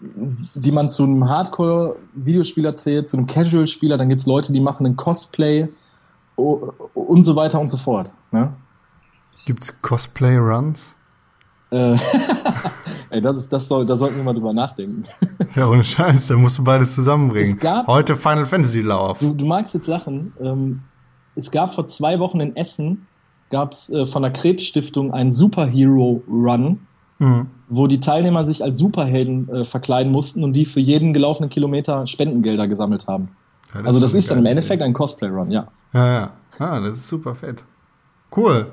[0.53, 3.97] die man zu einem Hardcore-Videospieler zählt, zu einem Casual-Spieler.
[3.97, 5.67] Dann gibt's Leute, die machen einen Cosplay
[6.35, 8.11] und so weiter und so fort.
[8.31, 8.53] Ne?
[9.45, 10.94] Gibt's Cosplay-Runs?
[11.71, 11.97] Äh,
[13.09, 15.03] ey, das ist, das soll, da sollten wir mal drüber nachdenken.
[15.55, 17.57] Ja, ohne Scheiß, da musst du beides zusammenbringen.
[17.59, 19.19] Gab- Heute Final Fantasy Lauf.
[19.19, 20.33] Du, du magst jetzt lachen.
[20.41, 20.81] Ähm,
[21.35, 23.07] es gab vor zwei Wochen in Essen,
[23.49, 26.79] gab es äh, von der Krebsstiftung einen Superhero-Run,
[27.17, 27.47] Mhm.
[27.69, 32.05] wo die Teilnehmer sich als Superhelden äh, verkleiden mussten und die für jeden gelaufenen Kilometer
[32.07, 33.29] Spendengelder gesammelt haben.
[33.73, 35.61] Ja, also das eine ist dann im Endeffekt ein Cosplay-Run, ja.
[35.61, 35.69] Idee.
[35.93, 36.31] Ja, ja.
[36.59, 37.63] Ah, das ist super fett.
[38.35, 38.67] Cool.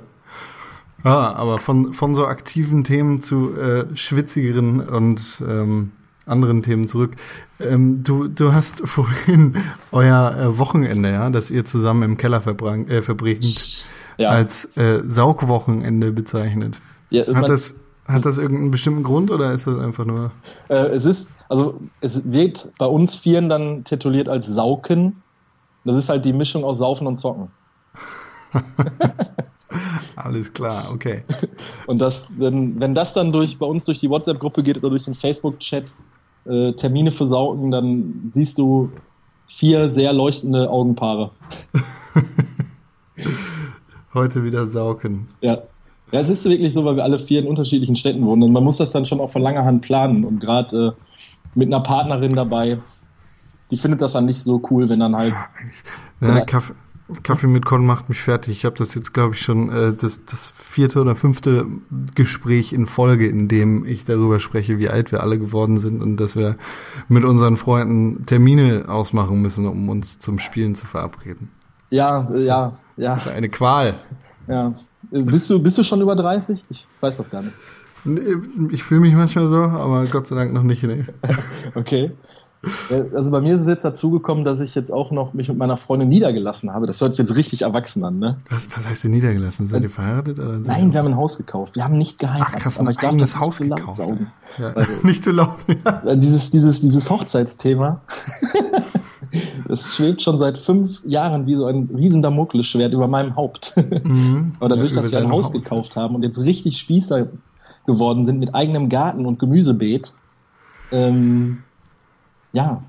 [1.04, 5.92] Ja, aber von, von so aktiven Themen zu äh, schwitzigeren und ähm,
[6.26, 7.12] anderen Themen zurück.
[7.60, 9.56] Ähm, du, du hast vorhin
[9.90, 13.86] euer äh, Wochenende, ja, das ihr zusammen im Keller äh, verbringt,
[14.16, 14.30] Ja.
[14.30, 16.78] als äh, Saugwochenende bezeichnet.
[17.10, 17.74] ja Hat das,
[18.06, 20.30] hat das irgendeinen bestimmten Grund oder ist das einfach nur?
[20.68, 25.22] Äh, es ist, also es wird bei uns Vieren dann tituliert als Sauken.
[25.84, 27.48] Das ist halt die Mischung aus Saufen und Zocken.
[30.16, 31.22] Alles klar, okay.
[31.86, 35.04] Und das, wenn, wenn das dann durch bei uns durch die WhatsApp-Gruppe geht oder durch
[35.04, 35.84] den Facebook-Chat
[36.44, 38.90] äh, Termine für Sauken, dann siehst du
[39.46, 41.30] vier sehr leuchtende Augenpaare.
[44.14, 45.28] Heute wieder saugen.
[45.40, 45.58] Ja.
[46.10, 48.42] Ja, es ist wirklich so, weil wir alle vier in unterschiedlichen Städten wohnen.
[48.42, 50.24] Und man muss das dann schon auch von langer Hand planen.
[50.24, 50.92] Und gerade äh,
[51.54, 52.78] mit einer Partnerin dabei,
[53.70, 55.32] die findet das dann nicht so cool, wenn dann halt.
[56.20, 56.44] Ja, Ja.
[56.44, 56.74] Kaffee,
[57.22, 58.56] Kaffee mit Korn macht mich fertig.
[58.58, 61.66] Ich habe das jetzt, glaube ich, schon äh, das, das vierte oder fünfte
[62.14, 66.16] Gespräch in Folge, in dem ich darüber spreche, wie alt wir alle geworden sind und
[66.18, 66.56] dass wir
[67.08, 71.50] mit unseren Freunden Termine ausmachen müssen, um uns zum Spielen zu verabreden.
[71.90, 73.98] Ja, äh, ja, ja, Eine Qual.
[74.48, 74.74] ja.
[75.10, 76.64] Bist du, bist du schon über 30?
[76.70, 77.54] Ich weiß das gar nicht.
[78.70, 80.82] Ich fühle mich manchmal so, aber Gott sei Dank noch nicht.
[80.84, 81.04] Nee.
[81.74, 82.12] Okay.
[82.90, 85.48] Äh, Also bei mir ist es jetzt dazu gekommen, dass ich jetzt auch noch mich
[85.48, 86.86] mit meiner Freundin niedergelassen habe.
[86.86, 88.36] Das hört sich jetzt richtig erwachsen an, ne?
[88.50, 89.66] Was, was heißt denn niedergelassen?
[89.66, 90.38] Seid ihr verheiratet?
[90.38, 91.74] Oder seid Nein, wir haben ein Haus gekauft.
[91.76, 92.54] Wir haben nicht geheiratet.
[92.56, 93.96] Ach krass, aber ich darf das Haus nicht zu laut gekauft.
[93.98, 94.26] saugen.
[94.58, 94.72] Ja.
[94.74, 95.56] Also- Nicht zu laut.
[95.84, 96.02] Ja.
[96.06, 98.00] Äh, Dieses, dieses, dieses Hochzeitsthema,
[99.68, 103.72] das schwebt schon seit fünf Jahren wie so ein riesen Damoklesschwert über meinem Haupt.
[104.60, 105.96] Aber dadurch, Ja, dass wir ein Haus Haus gekauft jetzt.
[105.96, 107.26] haben und jetzt richtig Spießer
[107.86, 110.12] geworden sind mit eigenem Garten und Gemüsebeet,
[110.92, 111.58] ähm,
[112.52, 112.82] ja,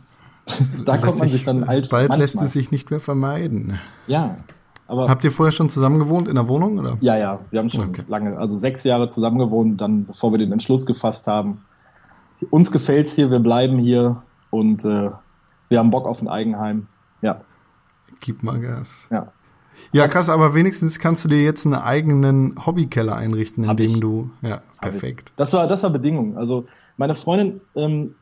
[0.86, 2.46] da kommt Lässt man sich dann alt Bald lässt manchmal.
[2.46, 3.80] es sich nicht mehr vermeiden.
[4.08, 4.36] Ja,
[4.88, 6.78] aber Habt ihr vorher schon zusammen gewohnt in der Wohnung?
[6.80, 6.98] Oder?
[7.02, 8.04] ja, ja, wir haben schon Okay.
[8.08, 11.62] lange, also sechs Jahre zusammen gewohnt, dann bevor wir den Entschluss gefasst haben,
[12.50, 15.10] uns gefällt's hier, wir bleiben hier und äh,
[15.70, 16.88] wir haben Bock auf ein Eigenheim.
[17.22, 17.42] Ja,
[18.20, 19.08] Gib mal Gas.
[19.12, 19.28] ja.
[19.92, 23.90] Ja, krass, aber wenigstens kannst du dir jetzt einen eigenen Hobbykeller einrichten, in Hab dem
[23.92, 24.00] ich.
[24.00, 25.30] du, ja, Hab perfekt.
[25.32, 25.36] ich.
[25.36, 26.38] Das war, das war Bedingung.
[26.38, 28.14] Also meine Freundin, ähm,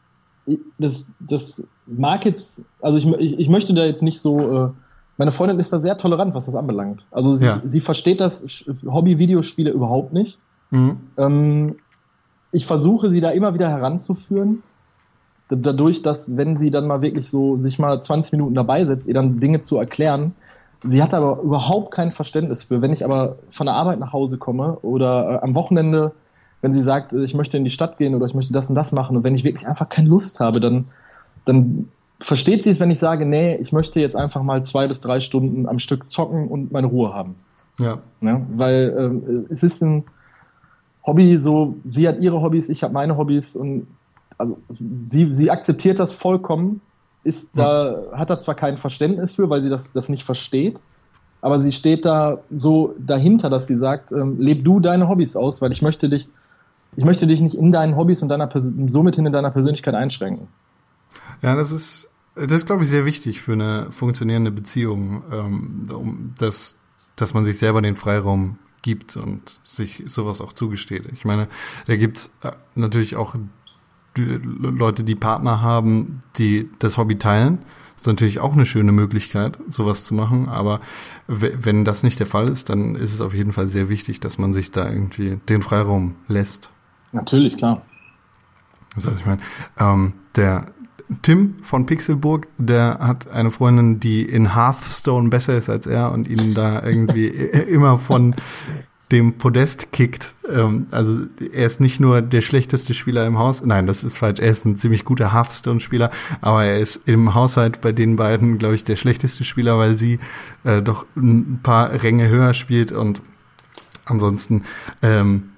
[0.78, 4.70] das, das mag jetzt, also ich, ich, ich möchte da jetzt nicht so, äh,
[5.18, 7.06] meine Freundin ist da sehr tolerant, was das anbelangt.
[7.12, 7.62] Also sie, Ja.
[7.64, 8.44] sie versteht das
[8.86, 10.40] Hobby-Videospiele überhaupt nicht.
[10.72, 10.98] Mhm.
[11.18, 11.76] Ähm,
[12.52, 14.64] ich versuche sie da immer wieder heranzuführen.
[15.50, 19.14] Dadurch, dass, wenn sie dann mal wirklich so sich mal 20 Minuten dabei setzt, ihr
[19.14, 20.34] dann Dinge zu erklären.
[20.84, 22.82] Sie hat aber überhaupt kein Verständnis für.
[22.82, 26.14] Wenn ich aber von der Arbeit nach Hause komme oder äh, am Wochenende,
[26.62, 28.91] wenn sie sagt, ich möchte in die Stadt gehen oder ich möchte das und das
[28.91, 30.86] machen und wenn ich wirklich einfach keine Lust habe, dann,
[31.45, 35.02] dann versteht sie es, wenn ich sage, nee, ich möchte jetzt einfach mal zwei bis
[35.02, 37.36] drei Stunden am Stück zocken und meine Ruhe haben.
[37.80, 38.00] Ja.
[38.19, 38.45] Ne?
[38.54, 40.04] Weil ähm, es ist ein
[41.04, 43.88] Hobby, so sie hat ihre Hobbys, ich habe meine Hobbys und
[44.38, 46.82] also sie, sie akzeptiert das vollkommen,
[47.24, 50.82] ist da, hat da zwar kein Verständnis für, weil sie das, das nicht versteht,
[51.41, 55.62] aber sie steht da so dahinter, dass sie sagt, ähm, leb du deine Hobbys aus,
[55.62, 56.28] weil ich möchte dich,
[56.96, 59.96] ich möchte dich nicht in deinen Hobbys und deiner Pers somit hin in deiner Persönlichkeit
[59.96, 60.48] einschränken.
[61.42, 66.78] Ja, das ist, das ist, glaube ich, sehr wichtig für eine funktionierende Beziehung, ähm, dass,
[67.16, 71.06] dass man sich selber den Freiraum gibt und sich sowas auch zugesteht.
[71.14, 71.48] Ich meine,
[71.88, 73.36] da gibt's äh, natürlich auch
[74.18, 77.60] Leute, die Partner haben, die das Hobby teilen.
[77.94, 80.50] Das ist natürlich auch eine schöne Möglichkeit, sowas zu machen.
[80.50, 80.82] Aber
[81.28, 84.20] we- wenn das nicht der Fall ist, dann ist es auf jeden Fall sehr wichtig,
[84.20, 86.72] dass man sich da irgendwie den Freiraum lässt.
[87.12, 87.82] Natürlich, klar.
[88.95, 89.41] Das heißt, ich meine,
[89.80, 90.65] ähm, der
[91.21, 96.28] Tim von Pixelburg, der hat eine Freundin, die in Hearthstone besser ist als er und
[96.28, 98.36] ihn da irgendwie immer von
[99.12, 100.36] dem Podest kickt.
[100.50, 104.39] Ähm, also er ist nicht nur der schlechteste Spieler im Haus, nein, das ist falsch,
[104.39, 108.76] er ist ein ziemlich guter Hearthstone-Spieler, aber er ist im Haushalt bei den beiden, glaube
[108.76, 110.19] ich, der schlechteste Spieler, weil sie
[110.63, 113.21] äh, doch ein paar Ränge höher spielt und
[114.06, 114.63] ansonsten
[115.02, 115.50] ähm,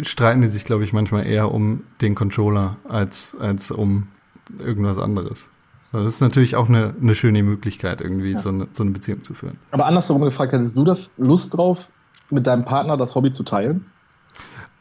[0.00, 4.08] streiten die sich, glaube ich, manchmal eher um den Controller als, als um
[4.58, 5.50] irgendwas anderes.
[5.92, 9.22] Also Das ist natürlich auch eine, eine schöne Möglichkeit, irgendwie so, eine, so eine Beziehung
[9.22, 9.58] zu führen.
[9.70, 11.90] Aber andersherum gefragt, hättest du da Lust drauf,
[12.30, 13.84] mit deinem Partner das Hobby zu teilen?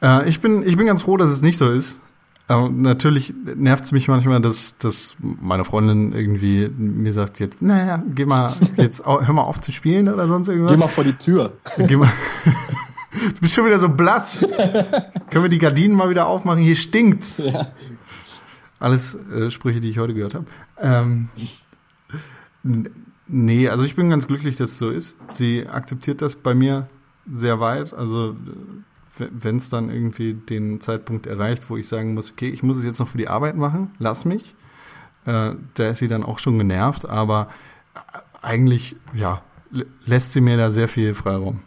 [0.02, 2.00] Äh, ich, bin, ich bin ganz froh, dass es nicht so ist.
[2.48, 8.04] Aber natürlich nervt es mich manchmal, dass, dass meine Freundin irgendwie mir sagt jetzt, naja,
[8.14, 10.74] geh mal, jetzt hör mal auf zu spielen oder sonst irgendwas.
[10.74, 11.54] Geh mal vor die Tür.
[11.78, 12.12] Geh mal.
[13.12, 14.40] Du bist schon wieder so blass.
[15.30, 16.62] Können wir die Gardinen mal wieder aufmachen?
[16.62, 17.40] Hier stinkt's.
[17.40, 17.72] Ja.
[18.80, 20.46] Alles äh, Sprüche, die ich heute gehört habe.
[20.80, 21.30] Ähm,
[23.28, 25.18] nee, also ich bin ganz glücklich, dass es so ist.
[25.34, 26.88] Sie akzeptiert das bei mir
[27.32, 27.94] sehr weit.
[27.94, 28.36] Also
[29.18, 32.86] wenn es dann irgendwie den Zeitpunkt erreicht, wo ich sagen muss, okay, ich muss es
[32.86, 34.56] jetzt noch für die Arbeit machen, lass mich.
[35.26, 37.50] Äh, da ist sie dann auch schon genervt, aber
[37.94, 38.00] äh,
[38.42, 41.60] eigentlich, ja, lä- lässt sie mir da sehr viel Freiraum.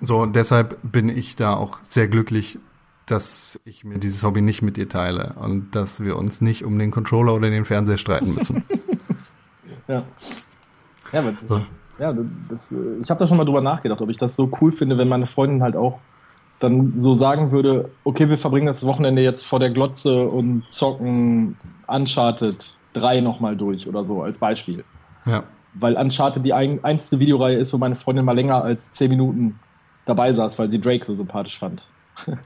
[0.00, 2.58] So, und deshalb bin ich da auch sehr glücklich,
[3.06, 6.78] dass ich mir dieses Hobby nicht mit ihr teile und dass wir uns nicht um
[6.78, 8.64] den Controller oder den Fernseher streiten müssen.
[9.86, 10.04] Ja.
[11.12, 11.66] Ja, aber das,
[11.98, 12.14] ja,
[12.50, 14.98] das, äh, ich habe da schon mal drüber nachgedacht, ob ich das so cool finde,
[14.98, 15.98] wenn meine Freundin halt auch
[16.58, 21.56] dann so sagen würde, okay, wir verbringen das Wochenende jetzt vor der Glotze und zocken
[21.86, 24.84] Uncharted 3 nochmal durch oder so, als Beispiel.
[25.24, 25.44] ja.
[25.74, 29.60] Weil Uncharted die ein, einzige Videoreihe ist, wo meine Freundin mal länger als 10 Minuten
[30.08, 31.86] dabei saß, weil sie Drake so sympathisch fand.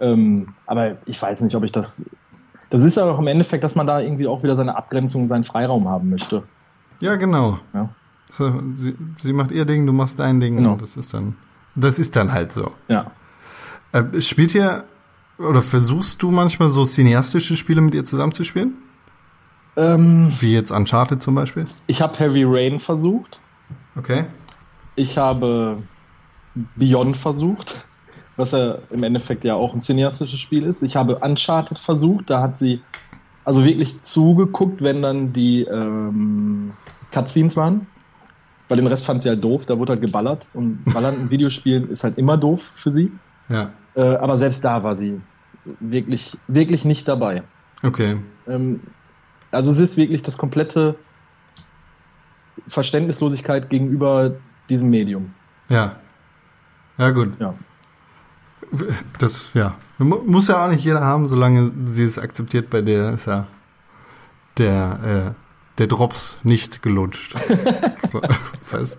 [0.00, 2.04] ähm, aber ich weiß nicht, ob ich das.
[2.70, 5.44] Das ist ja auch im Endeffekt, dass man da irgendwie auch wieder seine Abgrenzung, seinen
[5.44, 6.44] Freiraum haben möchte.
[7.00, 7.58] Ja, genau.
[7.74, 7.88] Ja.
[8.30, 10.72] So, sie, sie macht ihr Ding, du machst dein Ding Genau.
[10.72, 11.36] und das ist dann,
[11.74, 12.70] das ist dann halt so.
[12.86, 13.10] Ja.
[13.92, 14.84] Äh, spielt ihr
[15.38, 18.74] oder versuchst du manchmal so cineastische Spiele mit ihr zusammenzuspielen?
[19.76, 21.66] Ähm, Wie jetzt Uncharted zum Beispiel?
[21.88, 23.40] ich habe Heavy Rain versucht.
[23.96, 24.26] Okay.
[24.94, 25.78] Ich habe
[26.76, 27.86] Beyond versucht,
[28.36, 30.82] was ja im Endeffekt ja auch ein cineastisches Spiel ist.
[30.82, 32.80] Ich habe Uncharted versucht, da hat sie
[33.44, 36.72] also wirklich zugeguckt, wenn dann die ähm,
[37.12, 37.86] Cutscenes waren.
[38.68, 40.48] Weil den Rest fand sie halt doof, da wurde halt geballert.
[40.54, 43.10] Und Ballern in Videospielen ist halt immer doof für sie.
[43.48, 43.70] Ja.
[43.96, 45.20] Äh, aber selbst da war sie
[45.80, 47.42] wirklich, wirklich nicht dabei.
[47.82, 48.16] Okay.
[48.46, 48.80] Ähm,
[49.50, 50.94] also es ist wirklich das komplette
[52.68, 54.36] Verständnislosigkeit gegenüber
[54.68, 55.34] diesem Medium.
[55.68, 55.96] Ja.
[57.00, 57.32] Ja, gut.
[57.40, 57.54] Ja.
[59.18, 59.74] Das, ja.
[59.98, 63.46] Mu- Muss ja auch nicht jeder haben, solange sie es akzeptiert, bei der ist ja
[64.58, 67.34] der, äh, der Drops nicht gelutscht.
[68.70, 68.98] Weißt?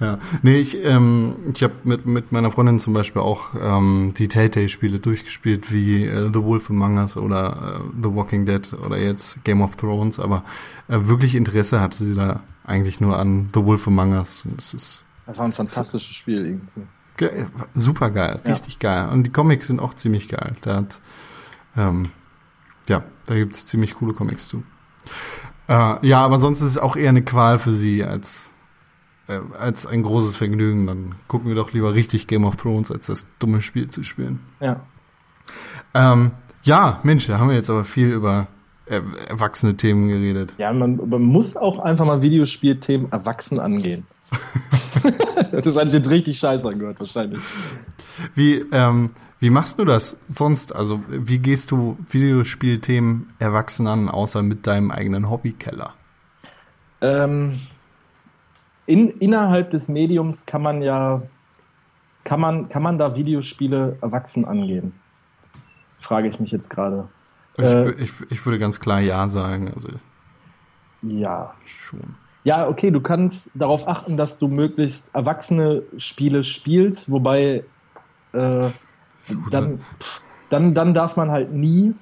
[0.00, 4.28] Ja, nee, ich, ähm, ich habe mit, mit meiner Freundin zum Beispiel auch ähm, die
[4.28, 9.42] Telltale-Spiele durchgespielt, wie äh, The Wolf Among Us oder äh, The Walking Dead oder jetzt
[9.44, 10.44] Game of Thrones, aber
[10.88, 14.44] äh, wirklich Interesse hatte sie da eigentlich nur an The Wolf Among Us.
[14.56, 16.82] Das ist Das war ein fantastisches Spiel irgendwie.
[17.74, 18.50] Super geil, Ja.
[18.52, 19.08] richtig geil.
[19.10, 20.52] Und die Comics sind auch ziemlich geil.
[20.60, 21.00] Da hat,
[21.76, 22.10] ähm,
[22.88, 24.62] ja, da gibt's ziemlich coole Comics zu.
[25.68, 28.50] Äh, ja, aber sonst ist es auch eher eine Qual für sie als
[29.28, 30.86] äh, als ein großes Vergnügen.
[30.86, 34.40] Dann gucken wir doch lieber richtig Game of Thrones, als das dumme Spiel zu spielen.
[34.60, 34.80] Ja.
[35.94, 36.30] Ähm,
[36.62, 38.46] ja, Mensch, da haben wir jetzt aber viel über
[38.86, 40.54] äh, erwachsene Themen geredet.
[40.58, 44.04] Ja, man, man muss auch einfach mal Videospielthemen erwachsen angehen.
[45.52, 47.40] das hat jetzt richtig scheiße angehört, wahrscheinlich.
[48.34, 49.10] Wie, ähm,
[49.40, 50.74] wie machst du das sonst?
[50.74, 55.94] Also, wie gehst du Videospielthemen erwachsen an, außer mit deinem eigenen Hobbykeller?
[57.00, 57.60] Ähm,
[58.86, 61.20] in, innerhalb des Mediums kann man ja,
[62.24, 64.92] kann man, kann man da Videospiele erwachsen angehen?
[66.00, 67.08] Frage ich mich jetzt gerade.
[67.56, 69.88] Ich, Äh, ich, ich würde ganz klar Ja sagen, also
[71.02, 71.54] Ja.
[71.64, 72.16] schon.
[72.44, 77.64] Ja, okay, du kannst darauf achten, dass du möglichst erwachsene Spiele spielst, wobei
[78.32, 78.68] äh,
[79.50, 79.80] dann,
[80.50, 81.94] dann, dann darf man halt nie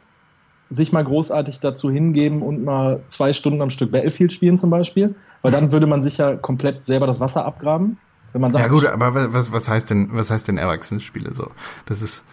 [0.71, 5.15] sich mal großartig dazu hingeben und mal zwei Stunden am Stück Battlefield spielen zum Beispiel,
[5.43, 7.97] weil dann würde man sich ja komplett selber das Wasser abgraben.
[8.33, 11.33] Wenn man sagt, Ja gut, aber wa- was, was heißt denn, was heißt denn Erwachsenenspiele
[11.35, 11.49] so?
[11.87, 12.25] Das ist,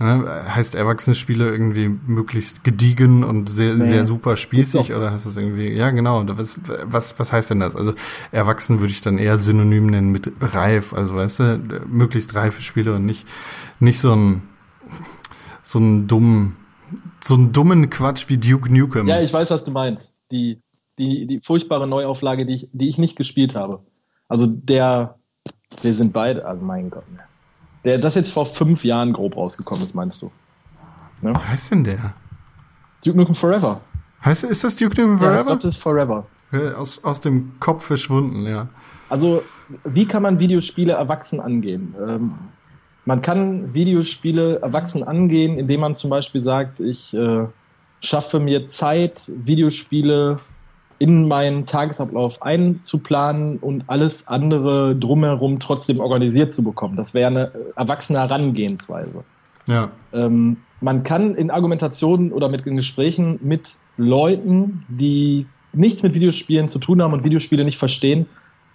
[0.00, 5.36] ne, heißt Erwachsenenspiele irgendwie möglichst gediegen und sehr, Nee, sehr super spießig oder heißt das
[5.36, 7.76] irgendwie, ja genau, was, was, was heißt denn das?
[7.76, 7.94] Also
[8.32, 12.96] erwachsen würde ich dann eher synonym nennen mit reif, also weißt du, möglichst reife Spiele
[12.96, 13.28] und nicht,
[13.78, 14.42] nicht so ein,
[15.62, 16.56] so einen dummen,
[17.22, 19.06] so einen dummen Quatsch wie Duke Nukem.
[19.06, 20.10] Ja, ich weiß, was du meinst.
[20.30, 20.62] Die,
[20.98, 23.84] die, die furchtbare Neuauflage, die ich, die ich nicht gespielt habe.
[24.28, 25.18] Also der,
[25.82, 27.04] wir sind beide, also mein Gott.
[27.84, 27.90] Ne.
[27.90, 30.30] Der, das jetzt vor fünf Jahren grob rausgekommen ist, meinst du?
[31.22, 32.14] Wie heißt denn der?
[33.04, 33.80] Duke Nukem Forever.
[34.24, 35.44] Heißt, ist das Duke Nukem Ja, ich Forever?
[35.44, 36.26] glaube, das ist Forever.
[36.52, 38.68] Ja, aus, aus dem Kopf verschwunden, ja.
[39.08, 39.42] Also,
[39.84, 41.94] wie kann man Videospiele erwachsen angehen?
[42.06, 42.34] Ähm,
[43.04, 47.46] man kann Videospiele erwachsen angehen, indem man zum Beispiel sagt, ich äh,
[48.00, 50.38] schaffe mir Zeit, Videospiele
[51.00, 56.94] in meinen Tagesablauf einzuplanen und alles andere drumherum trotzdem organisiert zu bekommen.
[56.94, 59.24] Das wäre eine äh, erwachsene Herangehensweise.
[59.66, 59.90] Ja.
[60.12, 66.68] Ähm, man kann in Argumentationen oder mit in Gesprächen mit Leuten, die nichts mit Videospielen
[66.68, 68.26] zu tun haben und Videospiele nicht verstehen,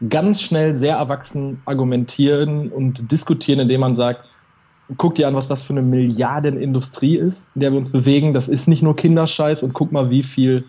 [0.10, 4.22] ganz schnell sehr erwachsen argumentieren und diskutieren, indem man sagt,
[4.98, 8.34] guck dir an, was das für eine Milliardenindustrie ist, in der wir uns bewegen.
[8.34, 10.66] Das ist nicht nur Kinderscheiß und guck mal, wie viel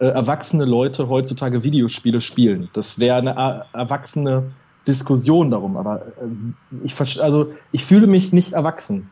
[0.00, 2.68] äh, erwachsene Leute heutzutage Videospiele spielen.
[2.72, 4.50] Das wäre eine er erwachsene
[4.86, 5.76] Diskussion darum.
[5.76, 9.10] Aber äh, ich, also, ich fühle mich nicht erwachsen.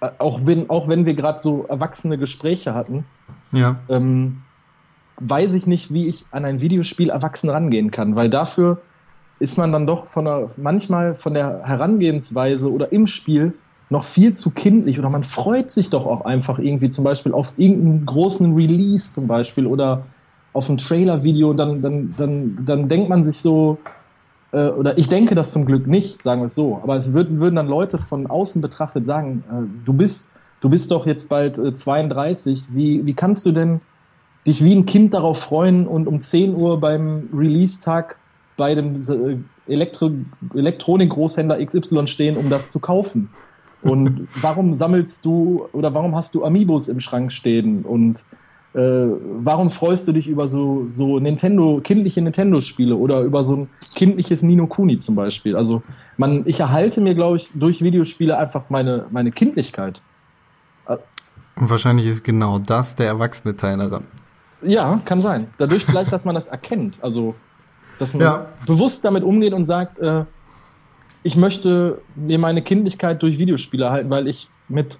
[0.00, 3.04] Äh, auch, wenn, auch wenn wir gerade so erwachsene Gespräche hatten,
[3.52, 3.76] Ja.
[3.88, 4.42] ähm,
[5.20, 8.80] weiß ich nicht, wie ich an ein Videospiel erwachsen rangehen kann, weil dafür
[9.40, 13.54] ist man dann doch von der, manchmal von der Herangehensweise oder im Spiel
[13.90, 17.54] noch viel zu kindlich oder man freut sich doch auch einfach irgendwie zum Beispiel auf
[17.56, 20.04] irgendeinen großen Release zum Beispiel oder
[20.52, 23.78] auf ein Trailer-Video dann, dann, dann, dann denkt man sich so,
[24.52, 27.40] äh, oder ich denke das zum Glück nicht, sagen wir es so, aber es würden,
[27.40, 31.58] würden dann Leute von außen betrachtet sagen, äh, du bist, du bist doch jetzt bald
[31.58, 33.80] äh, 32, wie, wie kannst du denn
[34.46, 38.18] dich wie ein Kind darauf freuen und um 10 Uhr beim Release-Tag
[38.56, 40.10] bei dem äh, Elektro
[40.54, 43.28] Elektronik-Großhändler XY stehen, um das zu kaufen?
[43.82, 47.82] Und warum sammelst du oder warum hast du Amiibos im Schrank stehen?
[47.82, 48.24] Und
[48.74, 53.68] äh, warum freust du dich über so, so Nintendo, kindliche Nintendo-Spiele oder über so ein
[53.94, 55.56] kindliches Nino Kuni zum Beispiel?
[55.56, 55.82] Also
[56.16, 60.00] man, ich erhalte mir, glaube ich, durch Videospiele einfach meine, meine Kindlichkeit.
[60.86, 64.04] Und wahrscheinlich ist genau das der erwachsene Teil daran.
[64.62, 65.46] Ja, kann sein.
[65.58, 66.94] Dadurch vielleicht, dass man das erkennt.
[67.00, 67.34] Also,
[67.98, 68.46] dass man Ja.
[68.66, 70.24] bewusst damit umgeht und sagt, äh,
[71.22, 74.98] ich möchte mir meine Kindlichkeit durch Videospiele erhalten, weil ich mit,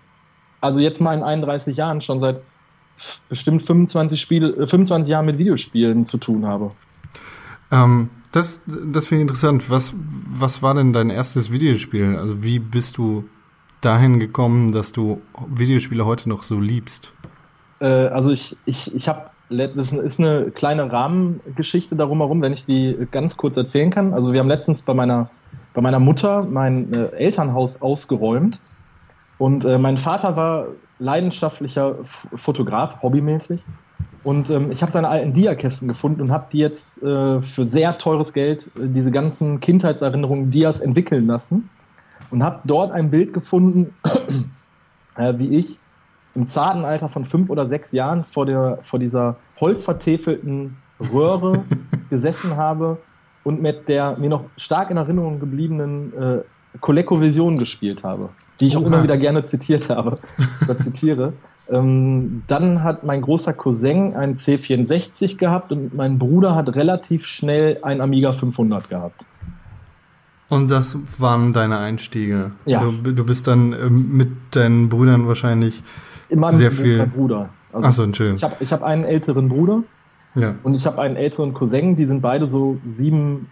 [0.60, 2.42] also jetzt mal in 31 Jahren schon seit
[3.28, 6.72] bestimmt 25, Spiele, äh, 25 Jahren mit Videospielen zu tun habe.
[7.70, 9.70] Ähm, das das finde ich interessant.
[9.70, 9.94] Was,
[10.28, 12.16] was war denn dein erstes Videospiel?
[12.16, 13.24] Also wie bist du
[13.80, 17.12] dahin gekommen, dass du Videospiele heute noch so liebst?
[17.80, 22.64] Äh, also ich, ich, ich habe, das ist eine kleine Rahmengeschichte darum herum, wenn ich
[22.64, 24.12] die ganz kurz erzählen kann.
[24.12, 25.30] Also wir haben letztens bei meiner,
[25.78, 28.58] bei meiner Mutter mein äh, Elternhaus ausgeräumt
[29.38, 30.66] und äh, mein Vater war
[30.98, 33.64] leidenschaftlicher F Fotograf, hobbymäßig.
[34.24, 37.96] Und ähm, ich habe seine alten Dia-Kästen gefunden und habe die jetzt äh, für sehr
[37.96, 41.70] teures Geld äh, diese ganzen Kindheitserinnerungen Dias entwickeln lassen
[42.32, 43.94] und habe dort ein Bild gefunden,
[45.14, 45.78] äh, wie ich
[46.34, 51.62] im zarten Alter von fünf oder sechs Jahren vor, der, vor dieser holzvertäfelten Röhre
[52.10, 52.98] gesessen habe
[53.44, 56.38] und mit der mir noch stark in Erinnerung gebliebenen äh,
[56.80, 58.30] ColecoVision gespielt habe,
[58.60, 58.88] die ich auch Oha.
[58.88, 60.18] immer wieder gerne zitiert habe
[60.64, 61.32] oder zitiere.
[61.70, 67.78] Ähm, dann hat mein großer Cousin einen C64 gehabt und mein Bruder hat relativ schnell
[67.82, 69.24] einen Amiga 500 gehabt.
[70.48, 72.52] Und das waren deine Einstiege.
[72.64, 72.80] Ja.
[72.80, 75.82] Du, du bist dann ähm, mit deinen Brüdern wahrscheinlich.
[76.30, 77.06] Immer Sehr viel.
[77.06, 77.50] Bruder.
[77.72, 78.36] Also Achso, Entschuldigung.
[78.36, 79.82] Ich habe ich hab einen älteren Bruder
[80.38, 80.54] Ja.
[80.62, 83.48] und ich habe einen älteren Cousin, die sind beide so sieben.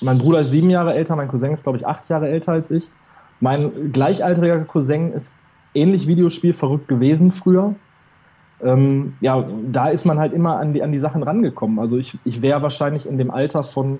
[0.00, 2.70] Mein Bruder ist sieben Jahre älter, mein Cousin ist, glaube ich, acht Jahre älter als
[2.70, 2.90] ich.
[3.40, 5.32] Mein gleichaltriger Cousin ist
[5.74, 7.74] ähnlich Videospiel verrückt gewesen früher.
[8.62, 11.78] Ähm, ja, da ist man halt immer an die, an die Sachen rangekommen.
[11.78, 13.98] Also ich, ich wäre wahrscheinlich in dem Alter von,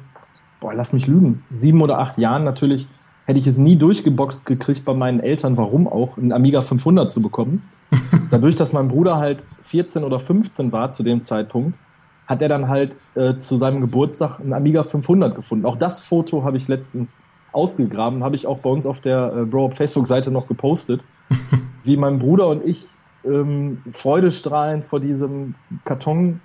[0.60, 2.88] boah, lass mich lügen, sieben oder acht Jahren natürlich,
[3.26, 7.20] hätte ich es nie durchgeboxt gekriegt bei meinen Eltern, warum auch, einen Amiga 500 zu
[7.20, 7.62] bekommen.
[8.30, 11.78] Dadurch, dass mein Bruder halt 14 oder 15 war zu dem Zeitpunkt,
[12.26, 15.66] hat er dann halt äh, zu seinem Geburtstag einen Amiga 500 gefunden.
[15.66, 19.44] Auch das Foto habe ich letztens ausgegraben, habe ich auch bei uns auf der äh,
[19.44, 21.04] Bro Facebook-Seite noch gepostet,
[21.84, 22.86] wie mein Bruder und ich
[23.24, 25.54] ähm, freudestrahlend vor diesem
[25.84, 26.40] Karton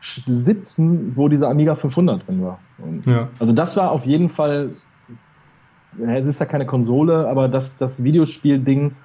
[0.00, 2.58] sitzen, wo dieser Amiga 500 drin war.
[3.06, 3.28] Ja.
[3.38, 4.70] also das war auf jeden Fall,
[6.04, 8.96] es ist ja keine Konsole, aber das, das Videospiel-Ding,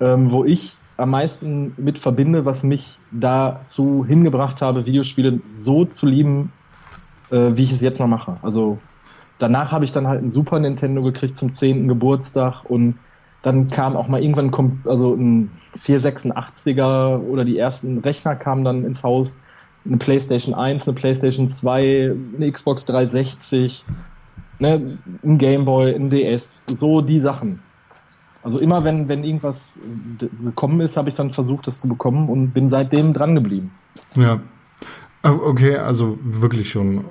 [0.00, 6.06] ähm, wo ich am meisten mit verbinde, was mich dazu hingebracht habe, Videospiele so zu
[6.06, 6.52] lieben,
[7.30, 8.36] äh, wie ich es jetzt noch mache.
[8.42, 8.78] Also
[9.38, 11.86] danach habe ich dann halt ein Super Nintendo gekriegt zum 10.
[11.86, 12.98] Geburtstag und
[13.42, 19.04] dann kam auch mal irgendwann also ein 486er oder die ersten Rechner kamen dann ins
[19.04, 19.38] Haus.
[19.86, 23.84] Eine PlayStation 1, eine PlayStation 2, eine Xbox 360,
[24.58, 27.60] ne, ein Gameboy, ein DS, so die Sachen.
[28.48, 29.78] Also immer wenn, wenn irgendwas
[30.18, 33.72] d- gekommen ist, habe ich dann versucht, das zu bekommen und bin seitdem dran geblieben.
[34.14, 34.38] Ja.
[35.22, 37.04] Ah, Okay, also wirklich schon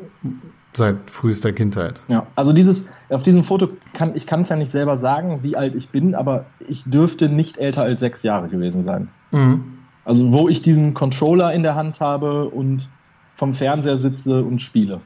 [0.74, 2.02] seit frühester Kindheit.
[2.08, 5.56] Ja, also dieses, auf diesem Foto kann ich kann es ja nicht selber sagen, wie
[5.56, 9.10] alt ich bin, aber ich dürfte nicht älter als sechs Jahre gewesen sein.
[9.32, 9.64] Mhm.
[10.06, 12.90] Also wo ich diesen Controller in der Hand habe und
[13.36, 15.02] vom Fernseher sitze und spiele.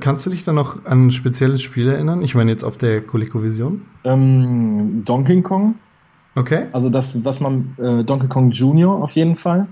[0.00, 2.22] Kannst du dich da noch an ein spezielles Spiel erinnern?
[2.22, 3.82] Ich meine jetzt auf der ColecoVision.
[4.04, 5.74] Ähm, Donkey Kong,
[6.36, 6.66] Okay.
[6.72, 9.66] also das, was man äh, Donkey Kong Junior auf jeden Fall,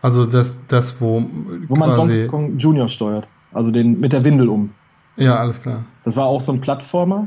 [0.00, 1.24] Also das, das wo,
[1.66, 2.28] wo man Donkey.
[2.28, 4.70] Kong Junior steuert, also den mit der Windel um.
[5.16, 5.84] Ja, alles klar.
[6.04, 7.26] Das war auch so ein Plattformer.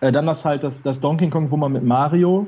[0.00, 2.46] Äh, dann das halt das, das Donkey Kong, wo man mit Mario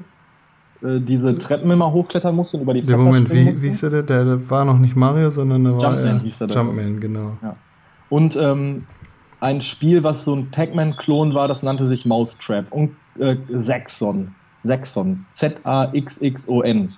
[0.83, 3.63] äh, diese Treppen immer hochklettern musste und über die Der Fässer Moment, springen wie, musste.
[3.65, 4.03] wie hieß der?
[4.03, 6.55] Der, der war noch nicht Mario, sondern der war Jumpman äh, hieß der da.
[6.63, 7.37] Jumpman, genau.
[8.15, 8.87] Und ähm,
[9.41, 12.71] ein Spiel, was so ein Pac-Man-Klon war, das nannte sich Mousetrap.
[12.71, 14.37] Und äh, Saxon.
[14.63, 15.27] Saxon.
[15.33, 16.95] Z-A-X-X-O-N.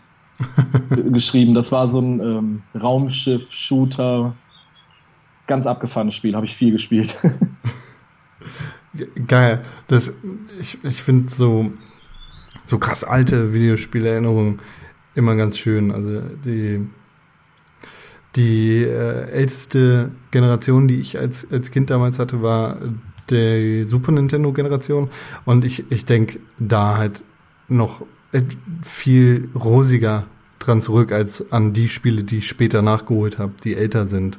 [1.13, 1.55] Geschrieben.
[1.55, 4.35] Das war so ein ähm, Raumschiff-Shooter.
[5.47, 7.17] Ganz abgefahrenes Spiel, habe ich viel gespielt.
[8.93, 9.63] Ge- Geil.
[9.87, 10.19] Das,
[10.61, 11.73] ich ich finde so,
[12.67, 14.59] so krass alte Videospielerinnerungen
[15.15, 15.93] immer ganz schön.
[15.93, 16.87] Also die,
[18.37, 22.79] die äh, älteste Generation, die ich als, als Kind damals hatte, war
[23.31, 25.09] die Super Nintendo Generation.
[25.45, 27.25] Und ich, ich denke da halt
[27.69, 30.25] noch et- viel rosiger
[30.59, 34.39] dran zurück als an die Spiele, die ich später nachgeholt habe, die älter sind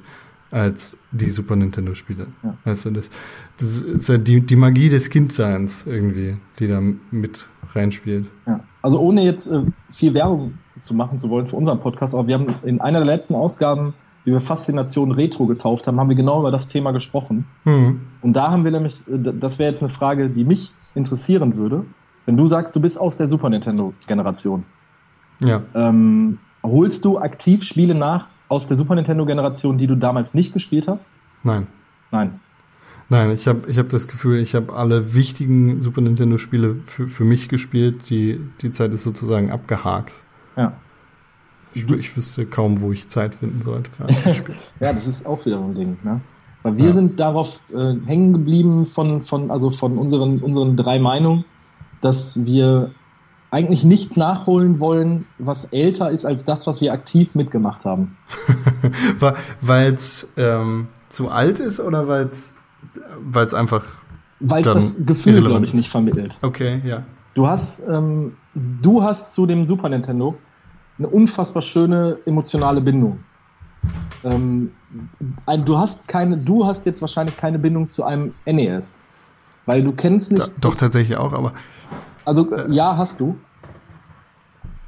[0.52, 2.28] als die Super Nintendo Spiele.
[2.44, 2.58] Ja.
[2.64, 3.10] Weißt du, das,
[3.58, 6.82] das ist ja die, die Magie des Kindseins irgendwie, die da
[7.12, 8.28] mit reinspielt.
[8.46, 8.64] Ja.
[8.82, 12.36] Also ohne jetzt äh, viel Werbung zu machen zu wollen für unseren Podcast, aber wir
[12.36, 13.94] haben in einer der letzten Ausgaben,
[14.26, 17.46] die wir Faszination Retro getauft haben, haben wir genau über das Thema gesprochen.
[17.64, 18.02] Hm.
[18.22, 21.86] Und da haben wir nämlich, äh, das wäre jetzt eine Frage, die mich interessieren würde.
[22.26, 24.66] Wenn du sagst, du bist aus der Super Nintendo-Generation,
[25.42, 25.62] Ja.
[25.74, 30.88] ähm, holst du aktiv Spiele nach aus der Super Nintendo-Generation, die du damals nicht gespielt
[30.88, 31.08] hast?
[31.44, 31.68] Nein.
[32.12, 32.40] Nein.
[33.10, 37.08] Nein, ich habe ich hab das Gefühl, ich habe alle wichtigen Super Nintendo Spiele für,
[37.08, 38.10] für mich gespielt.
[38.10, 40.12] Die, die Zeit ist sozusagen abgehakt.
[40.58, 40.74] Ja.
[41.74, 43.92] Ich, ich wüsste kaum, wo ich Zeit finden sollte.
[44.80, 45.98] Ja, das ist auch wieder so ein Ding.
[46.04, 46.22] Ne?
[46.64, 46.94] Weil wir Ja.
[46.94, 51.46] sind darauf äh, hängen geblieben von, von, also von unseren, unseren drei Meinungen,
[52.02, 52.92] dass wir
[53.52, 58.18] eigentlich nichts nachholen wollen, was älter ist als das, was wir aktiv mitgemacht haben.
[59.62, 63.86] Weil es ähm, zu alt ist oder weil es einfach.
[64.40, 66.38] Weil es das Gefühl, glaube ich, nicht vermittelt.
[66.42, 67.04] Okay, ja.
[67.34, 70.36] Du hast, ähm, du hast zu dem Super Nintendo
[70.98, 73.20] eine unfassbar schöne emotionale Bindung.
[74.24, 74.72] Ähm,
[75.46, 79.00] ein, du hast keine, du hast jetzt wahrscheinlich keine Bindung zu einem NES.
[79.66, 80.42] Weil du kennst nicht.
[80.42, 81.54] Da, doch tatsächlich auch, aber
[82.26, 83.38] Also äh, ja, hast du.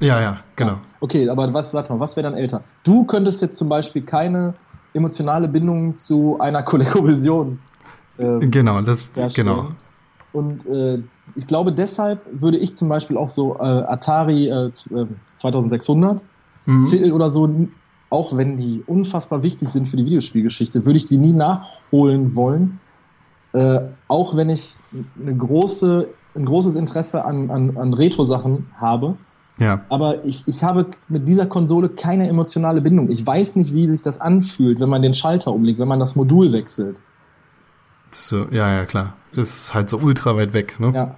[0.00, 0.78] ja, ja, genau.
[1.00, 2.62] Okay, aber was, warte mal, was wäre dann älter?
[2.82, 4.54] Du könntest jetzt zum Beispiel keine
[4.94, 7.58] emotionale Bindung zu einer ColecoVision
[8.18, 9.46] äh, Genau, das herstellen.
[9.48, 9.68] genau.
[10.32, 10.98] Und äh,
[11.36, 15.06] ich glaube, deshalb würde ich zum Beispiel auch so äh, Atari äh, z- äh,
[15.38, 16.22] 2600
[16.66, 16.84] Mhm.
[16.84, 17.48] Titel oder so,
[18.10, 22.78] auch wenn die unfassbar wichtig sind für die Videospielgeschichte, würde ich die nie nachholen wollen.
[23.54, 24.76] Äh, auch wenn ich
[25.20, 26.06] eine große,
[26.36, 29.14] ein großes Interesse an, an, an Retro-Sachen habe.
[29.58, 33.10] Ja, Aber ich, ich habe mit dieser Konsole keine emotionale Bindung.
[33.10, 36.14] Ich weiß nicht, wie sich das anfühlt, wenn man den Schalter umlegt, wenn man das
[36.14, 36.96] Modul wechselt.
[38.14, 39.14] So, ja, ja, klar.
[39.34, 40.92] Das ist halt so ultra weit weg, ne?
[40.94, 41.14] Ja.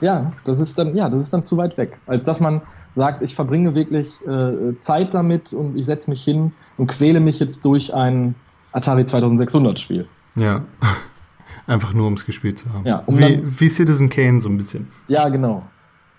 [0.00, 1.98] Ja, das ist dann, ja, das ist dann zu weit weg.
[2.06, 2.62] Als dass man
[2.94, 7.40] sagt, ich verbringe wirklich äh, Zeit damit und ich setze mich hin und quäle mich
[7.40, 8.36] jetzt durch ein
[8.72, 10.06] Atari 2600 Spiel.
[10.36, 10.62] Ja.
[11.66, 12.86] Einfach nur, um es gespielt zu haben.
[12.86, 14.88] Ja, um wie, dann- wie Citizen Kane so ein bisschen.
[15.08, 15.64] Ja, genau.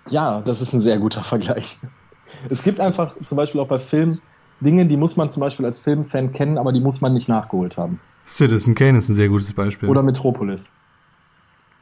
[0.10, 1.80] Ja, das ist ein sehr guter Vergleich.
[2.50, 4.20] Es gibt einfach zum Beispiel auch bei Filmen
[4.62, 7.78] Dinge, die muss man zum Beispiel als Filmfan kennen, aber die muss man nicht nachgeholt
[7.78, 8.00] haben.
[8.26, 9.90] Citizen Kane ist ein sehr gutes Beispiel.
[9.90, 10.70] Oder Metropolis.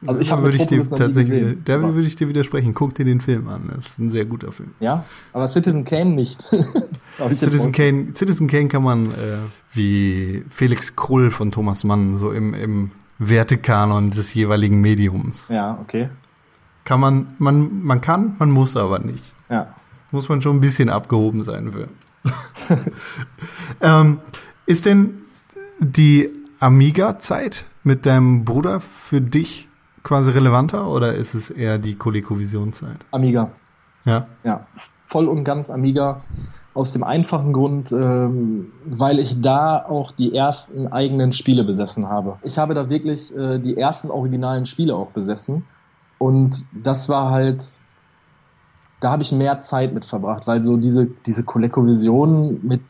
[0.06, 2.76] Also ich Da habe würde ich dir tatsächlich, da würde ich dir widersprechen.
[2.76, 3.72] Guck dir den Film an.
[3.76, 4.72] Das ist ein sehr guter Film.
[4.80, 6.44] Ja, aber Citizen Kane nicht.
[7.18, 9.40] Citizen Kane, Citizen Kane kann man äh,
[9.72, 15.48] wie Felix Krull von Thomas Mann so im, im Wertekanon des jeweiligen Mediums.
[15.50, 16.10] Ja, okay.
[16.84, 19.24] Kann man, man, man kann, man muss aber nicht.
[19.50, 19.74] Ja.
[20.12, 21.88] Muss man schon ein bisschen abgehoben sein für.
[23.82, 24.20] ähm,
[24.66, 25.22] ist denn
[25.80, 29.70] die Amiga-Zeit mit deinem Bruder für dich
[30.04, 33.06] quasi relevanter oder ist es eher die ColecoVision-Zeit?
[33.12, 33.52] Amiga.
[34.06, 34.28] Ja.
[34.44, 34.66] Ja,
[35.04, 36.22] voll und ganz Amiga.
[36.74, 42.38] Aus dem einfachen Grund, ähm, weil ich da auch die ersten eigenen Spiele besessen habe.
[42.44, 45.66] Ich habe da wirklich äh, die ersten originalen Spiele auch besessen.
[46.20, 47.66] Und das war halt,
[49.00, 52.82] da habe ich mehr Zeit mit verbracht, weil so diese, diese ColecoVision mit,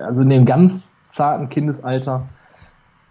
[0.00, 2.28] also in dem ganz zarten Kindesalter,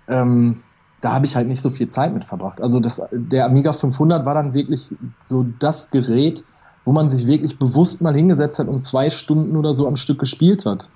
[0.08, 0.58] ähm,
[1.02, 2.62] da habe ich halt nicht so viel Zeit mit verbracht.
[2.62, 6.44] Also das, der Amiga 500 war dann wirklich so das Gerät,
[6.86, 10.20] wo man sich wirklich bewusst mal hingesetzt hat und zwei Stunden oder so am Stück
[10.20, 10.90] gespielt hat.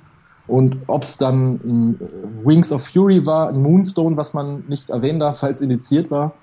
[0.48, 5.20] Und ob es dann äh, Wings of Fury war, ein Moonstone, was man nicht erwähnen
[5.20, 6.34] darf, falls indiziert war,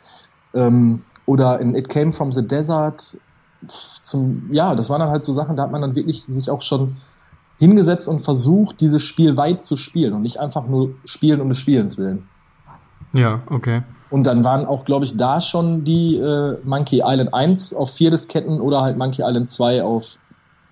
[0.55, 3.17] ähm, oder in It Came from the Desert,
[4.03, 6.63] zum, ja, das waren dann halt so Sachen, da hat man dann wirklich sich auch
[6.63, 6.97] schon
[7.59, 11.59] hingesetzt und versucht, dieses Spiel weit zu spielen und nicht einfach nur spielen um des
[11.59, 12.29] Spielens willen.
[13.13, 13.83] Ja, okay.
[14.11, 18.11] Und dann waren auch, glaube ich, da schon die äh, Monkey Island 1 auf vier
[18.11, 20.19] Disketten oder halt Monkey Island 2 auf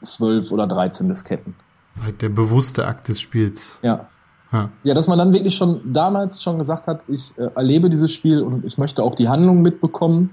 [0.03, 1.55] 12 oder 13 Disketten.
[2.03, 3.79] Halt der bewusste Akt des Spiels.
[3.83, 4.09] Ja.
[4.53, 4.69] Ja.
[4.83, 8.43] Ja, dass man dann wirklich schon damals schon gesagt hat, ich äh, erlebe dieses Spiel
[8.43, 10.31] und ich möchte auch die Handlung mitbekommen.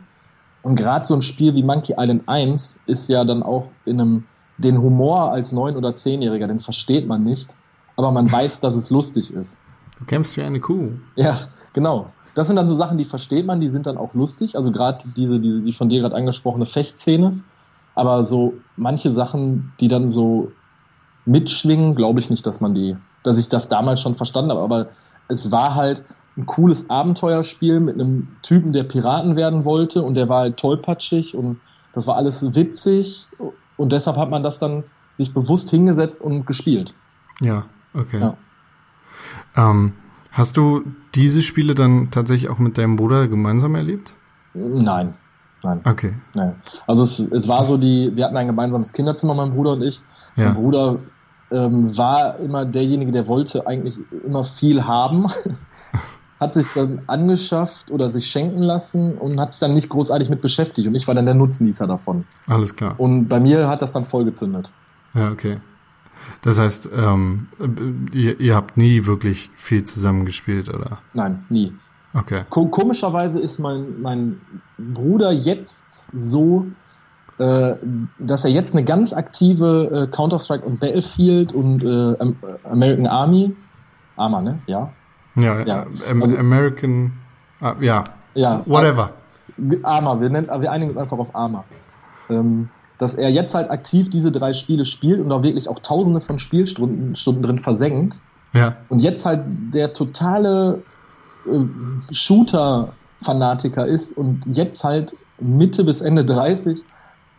[0.68, 4.26] Und gerade so ein Spiel wie Monkey Island 1 ist ja dann auch in einem,
[4.58, 7.48] den Humor als neun- oder zehnjähriger, den versteht man nicht,
[7.96, 9.62] aber man weiß, dass es lustig ist.
[9.98, 10.90] Du kämpfst wie eine Kuh.
[11.16, 11.38] Ja,
[11.72, 12.08] genau.
[12.36, 14.58] Das sind dann so Sachen, die versteht man, die sind dann auch lustig.
[14.58, 17.40] Also gerade diese, diese, die von dir gerade angesprochene Fechtszene.
[17.96, 20.52] Aber so manche Sachen, die dann so
[21.24, 24.64] mitschwingen, glaube ich nicht, dass man die, dass ich das damals schon verstanden habe.
[24.64, 24.88] Aber
[25.30, 26.04] es war halt
[26.38, 31.36] ein cooles Abenteuerspiel mit einem Typen, der Piraten werden wollte und der war halt tollpatschig
[31.36, 31.60] und
[31.94, 33.26] das war alles witzig
[33.76, 34.84] und deshalb hat man das dann
[35.16, 36.94] sich bewusst hingesetzt und gespielt.
[37.42, 38.20] Ja, okay.
[38.20, 38.38] Ja.
[39.56, 39.94] Ähm,
[40.32, 40.84] hast du
[41.16, 44.14] diese Spiele dann tatsächlich auch mit deinem Bruder gemeinsam erlebt?
[44.54, 45.16] Nein,
[45.64, 45.82] nein.
[45.84, 46.14] Okay.
[46.36, 46.52] Nee.
[46.86, 50.02] Also es, es war so die, wir hatten ein gemeinsames Kinderzimmer, mein Bruder und ich.
[50.36, 50.46] Ja.
[50.46, 51.00] Mein Bruder
[51.50, 55.28] ähm, war immer derjenige, der wollte eigentlich immer viel haben,
[56.40, 60.42] hat sich dann angeschafft oder sich schenken lassen und hat sich dann nicht großartig mit
[60.42, 60.88] beschäftigt.
[60.88, 62.26] Und ich war dann der Nutznießer davon.
[62.48, 62.96] Alles klar.
[62.98, 64.72] Und bei mir hat das dann voll gezündet.
[65.14, 65.58] Ja, okay.
[66.42, 67.48] Das heißt, ähm,
[68.14, 71.00] ihr, ihr habt nie wirklich viel zusammengespielt, oder?
[71.14, 71.74] Nein, nie.
[72.14, 72.44] Okay.
[72.50, 74.42] Ko komischerweise ist mein, mein
[74.78, 76.68] Bruder jetzt so,
[77.38, 77.76] äh,
[78.20, 83.56] dass er jetzt eine ganz aktive äh, Counter-Strike und Battlefield und äh, Am American Army,
[84.16, 84.60] Arma, ne?
[84.68, 84.92] Ja.
[85.38, 87.14] Ja, Ja, ähm, also- American,
[87.62, 88.04] ah, ja,
[88.36, 88.62] Ja.
[88.66, 89.12] whatever.
[89.84, 91.64] Arma, wir, nennen, wir einigen uns einfach auf Arma.
[92.30, 96.20] Ähm, dass er jetzt halt aktiv diese drei Spiele spielt und da wirklich auch tausende
[96.20, 98.20] von Spielstunden Stunden drin versenkt.
[98.54, 100.82] Ja, Und jetzt halt der totale
[101.46, 106.84] äh, Shooter-Fanatiker ist und jetzt halt Mitte bis Ende 30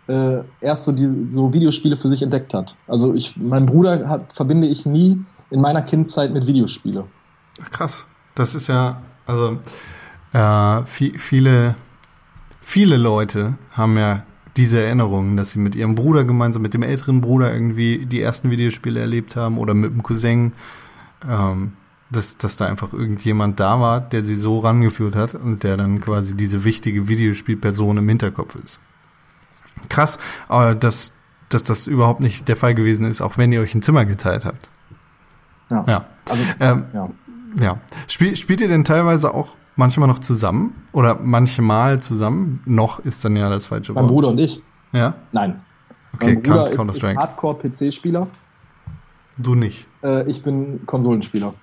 [0.08, 2.76] äh, erst so die so Videospiele für sich entdeckt hat.
[2.86, 5.20] Also ich, mein Bruder hat, verbinde ich nie
[5.50, 7.04] in meiner Kindzeit mit Videospiele.
[7.62, 8.06] Ach, krass.
[8.34, 9.58] Das ist ja, also
[10.32, 11.74] äh, vi- viele,
[12.60, 14.22] viele Leute haben ja
[14.56, 18.50] diese Erinnerungen, dass sie mit ihrem Bruder gemeinsam, mit dem älteren Bruder irgendwie die ersten
[18.50, 20.52] Videospiele erlebt haben oder mit dem Cousin,
[21.28, 21.72] ähm,
[22.10, 26.00] dass, dass da einfach irgendjemand da war, der sie so rangeführt hat und der dann
[26.00, 28.80] quasi diese wichtige Videospielperson im Hinterkopf ist.
[29.88, 31.12] Krass, aber dass,
[31.50, 34.44] dass das überhaupt nicht der Fall gewesen ist, auch wenn ihr euch ein Zimmer geteilt
[34.44, 34.70] habt.
[35.70, 35.84] Ja.
[35.86, 36.04] Ja.
[36.28, 37.08] Also, Ähm, ja.
[37.60, 37.78] Ja.
[38.06, 40.74] Spiel, spielt ihr denn teilweise auch manchmal noch zusammen?
[40.92, 42.60] Oder manchmal zusammen?
[42.64, 44.12] Noch ist dann ja das falsche Mein Wort.
[44.12, 44.62] Bruder und ich.
[44.92, 45.14] Ja?
[45.32, 45.60] Nein.
[46.14, 47.16] Okay, mein Bruder Counter- ist, ist.
[47.16, 48.26] Hardcore-PC-Spieler.
[49.36, 49.86] Du nicht.
[50.02, 51.54] Äh, ich bin Konsolenspieler.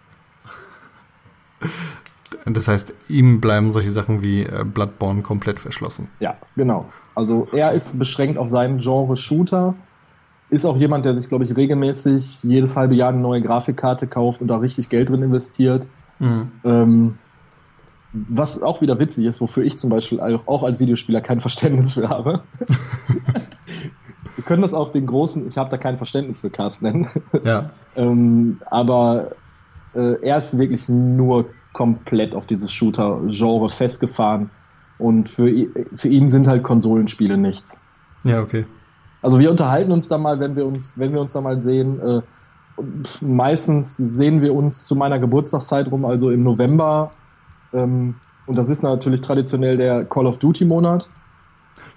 [2.45, 6.09] Das heißt, ihm bleiben solche Sachen wie äh, Bloodborne komplett verschlossen.
[6.19, 6.86] Ja, genau.
[7.15, 9.73] Also er ist beschränkt auf seinen Genre Shooter.
[10.56, 14.41] Ist auch jemand, der sich, glaube ich, regelmäßig jedes halbe Jahr eine neue Grafikkarte kauft
[14.41, 15.89] und da richtig Geld drin investiert.
[16.64, 17.16] Ähm,
[18.14, 22.08] was auch wieder witzig ist, wofür ich zum Beispiel auch als Videospieler kein Verständnis für
[22.08, 22.43] habe.
[24.38, 27.06] Wir können das auch den großen, ich habe da kein Verständnis für Cast nennen.
[27.43, 27.72] Ja.
[27.97, 29.32] ähm, aber
[29.93, 34.51] äh, er ist wirklich nur komplett auf dieses Shooter-Genre festgefahren.
[34.99, 35.51] Und für,
[35.93, 37.78] für ihn sind halt Konsolenspiele nichts.
[38.24, 38.66] Ja, okay.
[39.26, 41.99] Also wir unterhalten uns da mal, wenn wir uns, wenn wir uns da mal sehen.
[41.99, 42.21] Äh,
[43.21, 47.09] meistens sehen wir uns zu meiner Geburtstagszeit rum, also im November.
[47.73, 48.13] Ähm,
[48.45, 51.09] und das ist natürlich traditionell der Call of Duty Monat.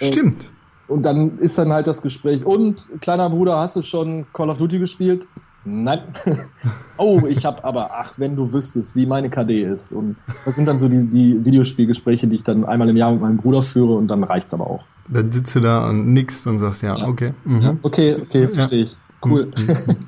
[0.01, 0.51] Stimmt.
[0.87, 2.47] Und dann ist dann halt das Gespräch.
[2.47, 5.27] Und kleiner Bruder, hast du schon Call of Duty gespielt?
[5.67, 6.05] Nein.
[6.97, 9.93] oh, ich habe aber, ach, wenn du wüsstest, wie meine KD ist.
[9.93, 10.17] Und
[10.47, 13.37] das sind dann so die, die Videospielgespräche, die ich dann einmal im Jahr mit meinem
[13.37, 14.85] Bruder führe und dann reicht's aber auch.
[15.11, 17.33] Dann sitzt du da und nix und sagst, ja, okay.
[17.45, 17.79] Mhm.
[17.83, 18.97] Okay, okay, verstehe ich.
[19.25, 19.51] Cool.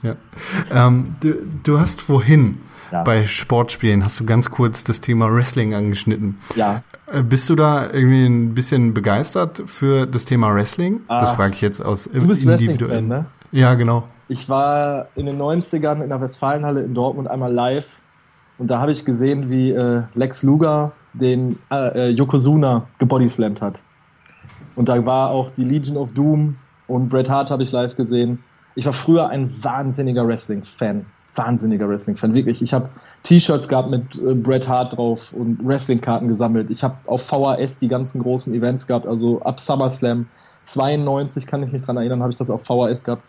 [0.03, 0.15] Ja.
[0.87, 1.35] ähm, du,
[1.65, 2.59] du hast vorhin
[2.93, 3.03] Ja.
[3.03, 6.39] bei Sportspielen, hast du ganz kurz das Thema Wrestling angeschnitten.
[6.55, 6.83] ja.
[7.13, 11.01] Äh, Bist du da irgendwie ein bisschen begeistert für das Thema Wrestling?
[11.09, 11.35] das Ah.
[11.35, 13.25] frage ich jetzt aus Du bist ne?
[13.53, 14.05] Ja, genau.
[14.29, 18.01] Ich war in den 90ern in der Westfalenhalle in Dortmund einmal live
[18.59, 23.81] und da habe ich gesehen, wie äh, Lex Luger den äh, äh, Yokozuna gebodyslammt hat.
[24.81, 26.57] Und da war auch die Legion of Doom
[26.89, 28.43] und Bret Hart habe ich live gesehen.
[28.75, 31.05] Ich war früher ein wahnsinniger Wrestling-Fan.
[31.35, 32.63] Wahnsinniger Wrestling-Fan, wirklich.
[32.63, 32.89] Ich habe
[33.23, 36.71] T-Shirts gehabt mit äh, Bret Hart drauf und Wrestling-Karten gesammelt.
[36.71, 40.29] Ich habe auf VHS die ganzen großen Events gehabt, also ab SummerSlam
[40.65, 43.23] 92 kann ich mich dran erinnern, habe ich das auf VHS gehabt.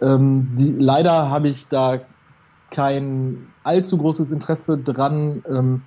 [0.00, 2.00] Ähm, die, leider habe ich da
[2.72, 5.44] kein allzu großes Interesse dran.
[5.48, 5.82] Ähm,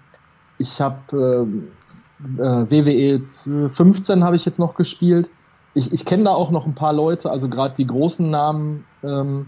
[0.60, 1.83] ich habe ähm, äh,
[2.26, 3.22] WWE
[3.70, 5.30] 15 habe ich jetzt noch gespielt.
[5.74, 9.48] Ich, ich kenne da auch noch ein paar Leute, also gerade die großen Namen ähm,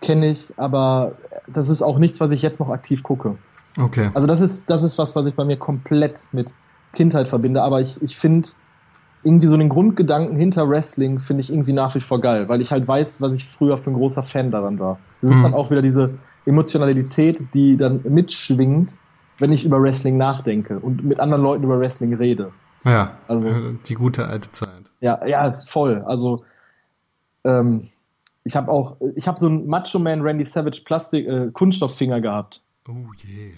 [0.00, 1.12] kenne ich, aber
[1.48, 3.36] das ist auch nichts, was ich jetzt noch aktiv gucke.
[3.78, 4.10] Okay.
[4.14, 6.52] Also das ist, das ist was, was ich bei mir komplett mit
[6.92, 7.62] Kindheit verbinde.
[7.62, 8.48] Aber ich, ich finde
[9.24, 12.70] irgendwie so den Grundgedanken hinter Wrestling finde ich irgendwie nach wie vor geil, weil ich
[12.70, 14.98] halt weiß, was ich früher für ein großer Fan daran war.
[15.20, 15.42] Das ist Mhm.
[15.42, 16.14] dann auch wieder diese
[16.46, 18.96] Emotionalität, die dann mitschwingt,
[19.38, 22.52] wenn ich über Wrestling nachdenke und mit anderen Leuten über Wrestling rede.
[22.84, 24.68] Ja, Also- die gute alte Zeit.
[25.00, 26.02] Ja, ja, voll.
[26.04, 26.40] Also
[27.44, 27.88] ähm,
[28.44, 32.62] ich habe auch, ich habe so einen Macho Man Randy Savage Plastik äh, Kunststofffinger gehabt.
[32.88, 32.92] Oh
[33.24, 33.52] yeah.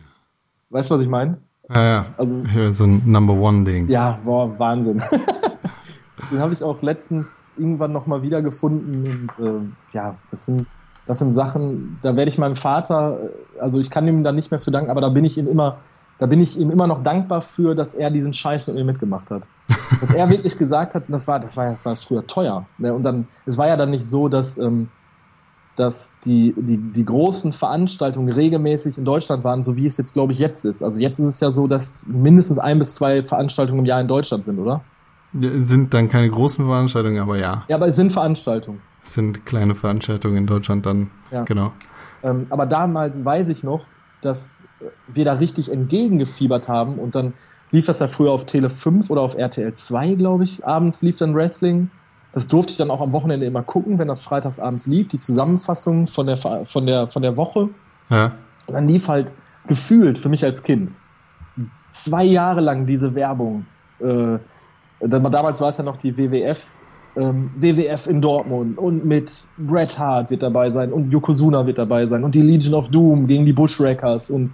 [0.70, 1.38] Weißt du, was ich meine?
[1.74, 2.06] Ja, ja.
[2.18, 3.88] Also Hier, so ein Number One Ding.
[3.88, 5.02] Ja, boah, Wahnsinn.
[6.30, 9.28] Den habe ich auch letztens irgendwann nochmal wiedergefunden.
[9.38, 10.66] Und äh, ja, das sind,
[11.10, 13.18] das sind Sachen, da werde ich meinem Vater,
[13.58, 15.78] also ich kann ihm da nicht mehr für danken, aber da bin ich ihm immer,
[16.20, 19.28] da bin ich ihm immer noch dankbar für, dass er diesen Scheiß mit mir mitgemacht
[19.32, 19.42] hat.
[20.00, 22.64] dass er wirklich gesagt hat, das war, das war, das war früher teuer.
[22.78, 22.94] Ne?
[22.94, 24.88] Und dann, es war ja dann nicht so, dass, ähm,
[25.74, 30.32] dass die, die, die großen Veranstaltungen regelmäßig in Deutschland waren, so wie es jetzt, glaube
[30.32, 30.80] ich, jetzt ist.
[30.80, 34.06] Also jetzt ist es ja so, dass mindestens ein bis zwei Veranstaltungen im Jahr in
[34.06, 34.82] Deutschland sind, oder?
[35.32, 37.64] Sind dann keine großen Veranstaltungen, aber ja.
[37.66, 38.80] Ja, aber es sind Veranstaltungen.
[39.02, 41.10] Sind kleine Veranstaltungen in Deutschland dann.
[41.30, 41.44] Ja.
[41.44, 41.72] Genau.
[42.22, 43.86] Ähm, aber damals weiß ich noch,
[44.20, 44.64] dass
[45.08, 47.32] wir da richtig entgegengefiebert haben und dann
[47.70, 50.66] lief das ja früher auf Tele 5 oder auf RTL 2, glaube ich.
[50.66, 51.90] Abends lief dann Wrestling.
[52.32, 55.18] Das durfte ich dann auch am Wochenende immer gucken, wenn das freitags abends lief, die
[55.18, 57.70] Zusammenfassung von der, von der, von der Woche.
[58.08, 58.32] Ja.
[58.66, 59.32] Und dann lief halt
[59.66, 60.92] gefühlt für mich als Kind
[61.90, 63.66] zwei Jahre lang diese Werbung.
[64.00, 64.38] Äh,
[65.00, 66.78] damals war es ja noch die WWF,
[67.16, 72.06] ähm, WWF in Dortmund und mit Bret Hart wird dabei sein und Yokozuna wird dabei
[72.06, 74.52] sein und die Legion of Doom gegen die Bushwreckers und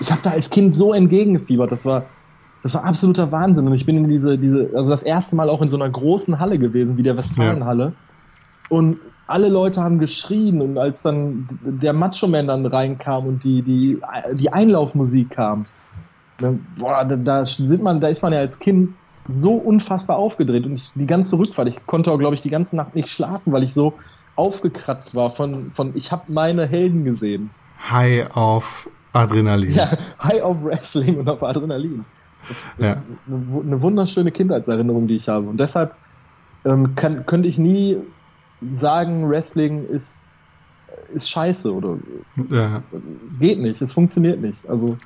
[0.00, 1.72] ich habe da als Kind so entgegengefiebert.
[1.72, 2.04] Das war,
[2.62, 5.60] das war absoluter Wahnsinn und ich bin in diese, diese, also das erste Mal auch
[5.60, 7.92] in so einer großen Halle gewesen wie der Westfalenhalle
[8.68, 13.62] und alle Leute haben geschrien und als dann der Macho Man dann reinkam und die,
[13.62, 14.00] die,
[14.32, 15.66] die Einlaufmusik kam,
[16.40, 18.94] ne, boah, da, da sind man, da ist man ja als Kind
[19.28, 22.76] so unfassbar aufgedreht und ich, die ganze Rückfahrt, ich konnte auch, glaube ich, die ganze
[22.76, 23.98] Nacht nicht schlafen, weil ich so
[24.36, 27.50] aufgekratzt war von, von ich habe meine Helden gesehen.
[27.90, 29.72] High auf Adrenalin.
[29.72, 29.90] Ja,
[30.22, 32.04] high auf Wrestling und auf Adrenalin.
[32.48, 32.92] Das, Ja.
[32.92, 35.48] ist eine, eine wunderschöne Kindheitserinnerung, die ich habe.
[35.48, 35.94] Und deshalb
[36.64, 37.98] ähm, kann, könnte ich nie
[38.72, 40.30] sagen, Wrestling ist,
[41.12, 41.98] ist scheiße oder
[42.50, 42.82] Ja.
[43.38, 44.68] geht nicht, es funktioniert nicht.
[44.68, 44.96] Also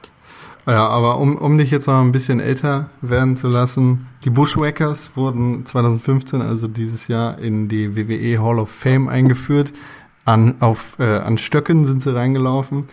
[0.66, 5.16] Ja, aber um, um dich jetzt noch ein bisschen älter werden zu lassen, die Bushwhackers
[5.16, 9.72] wurden 2015, also dieses Jahr, in die WWE Hall of Fame eingeführt.
[10.24, 12.84] An, auf, äh, an Stöcken sind sie reingelaufen.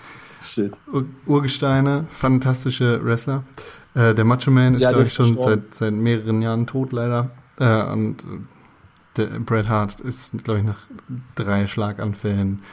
[0.50, 0.74] shit.
[0.92, 3.44] Ur Urgesteine, fantastische Wrestler.
[3.94, 7.30] Äh, der Macho Man ist, Ja, glaube ich, schon seit, seit mehreren Jahren tot, leider.
[7.60, 8.26] Äh, und äh,
[9.18, 10.80] der Bret Hart ist, glaube ich, nach
[11.36, 12.64] drei Schlaganfällen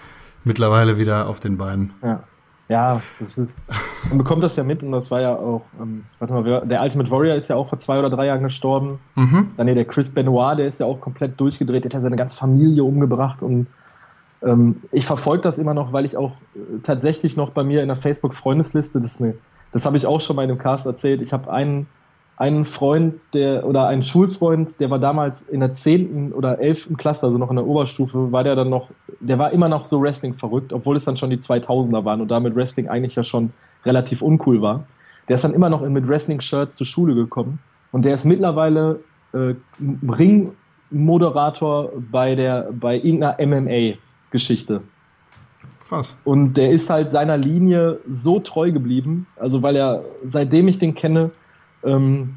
[0.45, 1.93] mittlerweile wieder auf den Beinen.
[2.03, 2.23] Ja.
[2.69, 3.67] Ja, das ist.
[4.09, 7.11] Man bekommt das ja mit und das war ja auch, ähm, warte mal, der Ultimate
[7.11, 8.99] Warrior ist ja auch vor zwei oder drei Jahren gestorben.
[9.17, 9.49] Mhm.
[9.57, 12.17] Dann nee, der Chris Benoit, der ist ja auch komplett durchgedreht, der hat ja seine
[12.17, 13.67] ganze Familie umgebracht und
[14.43, 17.89] ähm, ich verfolge das immer noch, weil ich auch äh, tatsächlich noch bei mir in
[17.89, 19.35] der Facebook-Freundesliste, das, eine-
[19.73, 21.87] das habe ich auch schon mal in einem Cast erzählt, ich habe einen,
[22.37, 26.33] einen Freund, der oder einen Schulfreund, der war damals in der 10.
[26.33, 26.91] oder 11.
[26.99, 30.03] Klasse, also noch in der Oberstufe, war der dann noch, der war immer noch so
[30.03, 33.53] Wrestling verrückt, obwohl es dann schon die 2000er waren und damit Wrestling eigentlich ja schon
[33.87, 34.85] relativ uncool war.
[35.29, 37.59] Der ist dann immer noch mit Wrestling-Shirts zur Schule gekommen
[37.91, 39.01] und der ist mittlerweile
[39.33, 39.55] äh,
[40.07, 44.83] Ringmoderator bei der bei irgendeiner MMA-Geschichte.
[45.89, 46.17] Krass.
[46.25, 50.95] Und der ist halt seiner Linie so treu geblieben, also weil er, seitdem ich den
[50.95, 51.31] kenne,
[51.87, 52.37] ähm,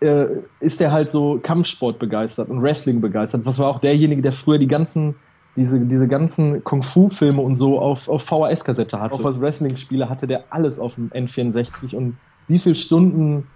[0.00, 0.26] äh,
[0.60, 3.44] ist er halt so Kampfsport begeistert und Wrestling begeistert.
[3.44, 5.14] Was war auch derjenige, der früher die ganzen,
[5.56, 9.14] diese, diese ganzen Kung-Fu-Filme und so auf, auf VHS-Kassette hatte.
[9.14, 13.46] Auch was Wrestling-Spiele hatte der alles auf dem N64 und wie viele Stunden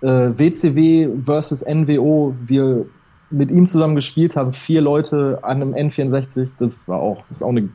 [0.00, 2.86] äh, WCW versus NWO wir
[3.30, 7.42] mit ihm zusammen gespielt haben, vier Leute an einem N64, das war auch, das ist
[7.42, 7.68] auch eine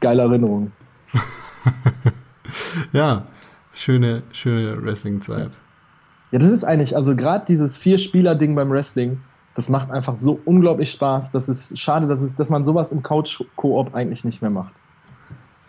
[0.00, 0.72] geile Erinnerung.
[2.92, 3.26] Ja,
[3.72, 5.58] schöne, schöne Wrestling-Zeit.
[6.34, 9.20] Ja, das ist eigentlich, also gerade dieses Vier-Spieler-Ding beim Wrestling,
[9.54, 11.30] das macht einfach so unglaublich Spaß.
[11.30, 14.72] Das ist schade, dass, es, dass man sowas im Couch-Koop eigentlich nicht mehr macht.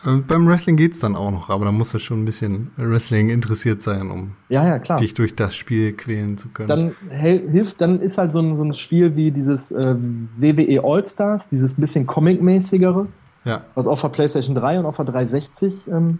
[0.04, 3.30] Und beim Wrestling geht's dann auch noch, aber da musst du schon ein bisschen Wrestling
[3.30, 6.68] interessiert sein, um Ja, ja, dich durch das Spiel quälen zu können.
[6.68, 11.48] Dann hilft, dann ist halt so ein, so ein Spiel wie dieses äh, WWE All-Stars,
[11.48, 13.06] dieses bisschen Comic-mäßigere,
[13.44, 16.18] ja, was auf der PlayStation 3 und auf der 360 ähm,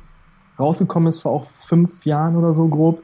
[0.60, 3.02] rausgekommen ist vor auch fünf Jahren oder so grob.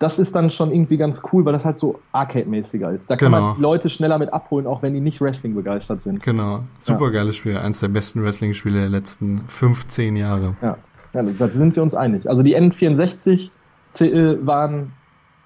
[0.00, 3.08] Das ist dann schon irgendwie ganz cool, weil das halt so Arcade-mäßiger ist.
[3.10, 3.48] Da kann Genau.
[3.48, 6.22] man die Leute schneller mit abholen, auch wenn die nicht Wrestling begeistert sind.
[6.22, 6.64] genau.
[6.80, 7.56] Super geiles Spiel.
[7.58, 10.56] Eins der besten Wrestling-Spiele der letzten 15 Jahre.
[10.62, 10.76] Ja,
[11.12, 12.28] ja da sind wir uns einig.
[12.28, 14.92] Also die N64-Titel waren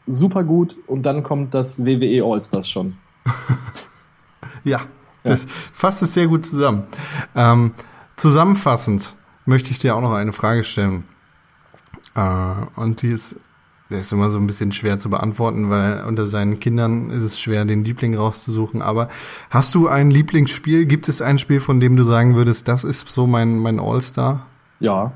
[0.06, 2.96] super gut und dann kommt das WWE All-Stars schon.
[4.66, 4.80] Ja,
[5.24, 5.44] das
[5.74, 6.84] fasst es sehr gut zusammen.
[7.36, 7.72] Ähm,
[8.16, 11.04] zusammenfassend möchte ich dir auch noch eine Frage stellen.
[12.14, 13.36] Äh, und die ist,
[13.90, 17.38] der ist immer so ein bisschen schwer zu beantworten, weil unter seinen Kindern ist es
[17.38, 18.80] schwer, den Liebling rauszusuchen.
[18.80, 19.08] Aber
[19.50, 20.86] hast du ein Lieblingsspiel?
[20.86, 24.46] Gibt es ein Spiel, von dem du sagen würdest, das ist so mein, mein All-Star?
[24.80, 25.12] Ja.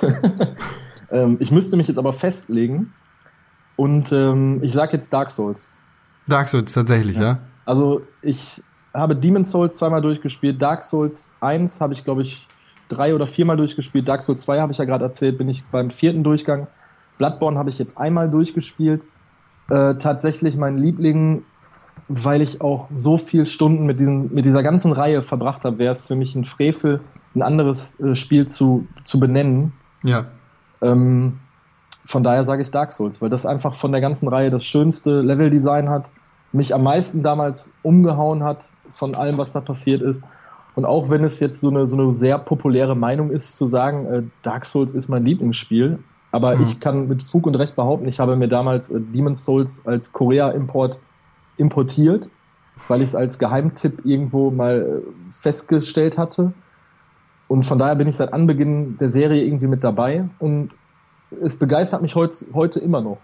[1.10, 2.92] ähm, ich müsste mich jetzt aber festlegen
[3.76, 5.68] und ähm, ich sage jetzt Dark Souls.
[6.26, 7.38] Dark Souls tatsächlich, ja?
[7.66, 8.62] Also ich
[8.94, 10.60] habe Demon's Souls zweimal durchgespielt.
[10.60, 12.46] Dark Souls 1 habe ich, glaube ich,
[12.88, 14.08] drei oder viermal durchgespielt.
[14.08, 16.66] Dark Souls 2 habe ich ja gerade erzählt, bin ich beim vierten Durchgang.
[17.18, 19.06] Bloodborne habe ich jetzt einmal durchgespielt.
[19.68, 21.42] Äh, tatsächlich mein Liebling,
[22.08, 25.92] weil ich auch so viel Stunden mit, diesen, mit dieser ganzen Reihe verbracht habe, wäre
[25.92, 27.00] es für mich ein Frevel,
[27.34, 29.72] ein anderes äh, Spiel zu, zu benennen.
[30.04, 30.26] Ja.
[30.80, 31.38] Ähm,
[32.04, 35.22] von daher sage ich Dark Souls, weil das einfach von der ganzen Reihe das schönste
[35.22, 36.12] Leveldesign hat,
[36.52, 40.22] mich am meisten damals umgehauen hat von allem, was da passiert ist.
[40.76, 44.06] Und auch wenn es jetzt so eine, so eine sehr populäre Meinung ist, zu sagen,
[44.06, 45.98] äh, Dark Souls ist mein Lieblingsspiel,
[46.36, 46.62] aber Mhm.
[46.62, 50.12] ich kann mit Fug und Recht behaupten, ich habe mir damals äh, Demon's Souls als
[50.12, 51.00] Korea-Import
[51.56, 52.28] importiert,
[52.88, 56.52] weil ich es als Geheimtipp irgendwo mal äh, festgestellt hatte.
[57.48, 60.70] Und von daher bin ich seit Anbeginn der Serie irgendwie mit dabei und
[61.42, 63.18] es begeistert mich heut, heute immer noch.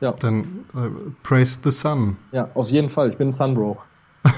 [0.00, 0.88] Ja, Dann äh,
[1.22, 2.16] Praise the Sun.
[2.32, 3.10] ja, auf jeden Fall.
[3.10, 3.76] Ich bin Sunbro.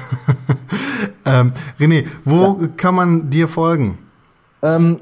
[1.29, 3.99] Ähm, René, wo kann man dir folgen?
[4.63, 5.01] Ähm,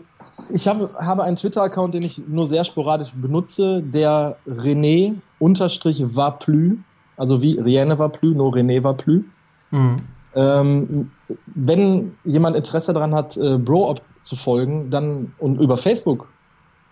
[0.50, 6.78] ich habe, habe einen Twitter-Account, den ich nur sehr sporadisch benutze, der René unterstrich Vaplü,
[7.16, 9.24] also wie Rienne Vaplü, nur René Vaplü.
[9.70, 9.96] Mhm.
[10.34, 11.10] Ähm,
[11.46, 16.28] wenn jemand Interesse daran hat, äh, Bro zu folgen, dann und über Facebook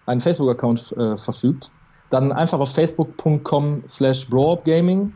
[0.07, 1.71] einen Facebook-Account äh, verfügt,
[2.11, 5.13] dann einfach auf facebook.com slash broopgaming.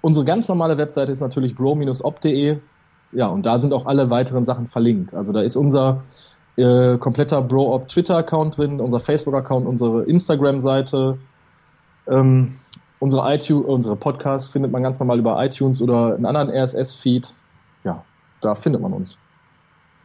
[0.00, 2.58] Unsere ganz normale Webseite ist natürlich bro-op.de.
[3.12, 5.14] Ja, und da sind auch alle weiteren Sachen verlinkt.
[5.14, 6.02] Also da ist unser
[6.56, 11.18] äh, kompletter Bro-op Twitter-Account drin, unser Facebook-Account, unsere Instagram-Seite,
[12.08, 12.54] ähm,
[12.98, 17.34] unsere iTunes, unsere Podcasts findet man ganz normal über iTunes oder einen anderen RSS-Feed.
[17.84, 18.04] Ja,
[18.40, 19.18] da findet man uns.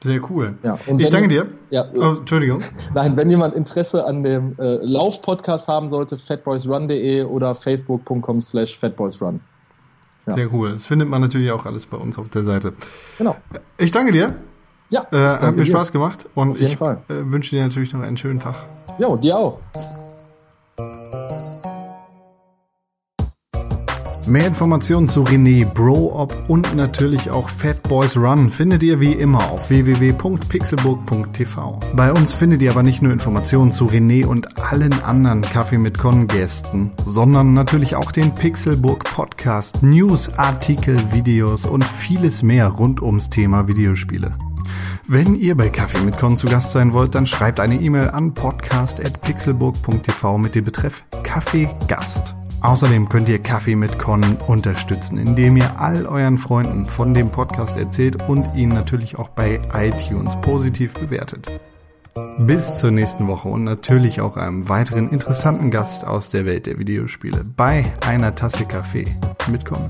[0.03, 0.55] Sehr cool.
[0.63, 1.47] Ja, ich danke dir.
[1.69, 2.59] Ja, Oh, Entschuldigung.
[2.95, 9.41] Nein, wenn jemand Interesse an dem äh, Lauf-Podcast haben sollte, fatboysrun.de oder facebook.com slash fatboysrun.
[10.25, 10.33] Ja.
[10.33, 10.71] Sehr cool.
[10.71, 12.73] Das findet man natürlich auch alles bei uns auf der Seite.
[13.19, 13.35] Genau.
[13.77, 14.35] Ich danke dir.
[14.91, 15.65] Ja, Äh, hat mir.
[15.65, 18.55] Spaß gemacht und ich äh, wünsche dir natürlich noch einen schönen Tag.
[18.99, 19.59] Ja, und dir auch.
[24.27, 29.49] Mehr Informationen zu René, Bro-Op und natürlich auch Fat Boys Run findet ihr wie immer
[29.51, 31.79] auf www.pixelburg.tv.
[31.95, 35.97] Bei uns findet ihr aber nicht nur Informationen zu René und allen anderen Kaffee mit
[35.97, 43.01] Con Gästen, sondern natürlich auch den Pixelburg Podcast, News, Artikel, Videos und vieles mehr rund
[43.01, 44.35] ums Thema Videospiele.
[45.07, 48.33] Wenn ihr bei Kaffee mit Con zu Gast sein wollt, dann schreibt eine E-Mail an
[48.33, 52.35] podcast.pixelburg.tv mit dem Betreff Kaffee Gast.
[52.61, 57.75] Außerdem könnt ihr Kaffee mit Con unterstützen, indem ihr all euren Freunden von dem Podcast
[57.75, 61.49] erzählt und ihn natürlich auch bei iTunes positiv bewertet.
[62.39, 66.77] Bis zur nächsten Woche und natürlich auch einem weiteren interessanten Gast aus der Welt der
[66.77, 69.05] Videospiele bei einer Tasse Kaffee
[69.49, 69.89] mit Con.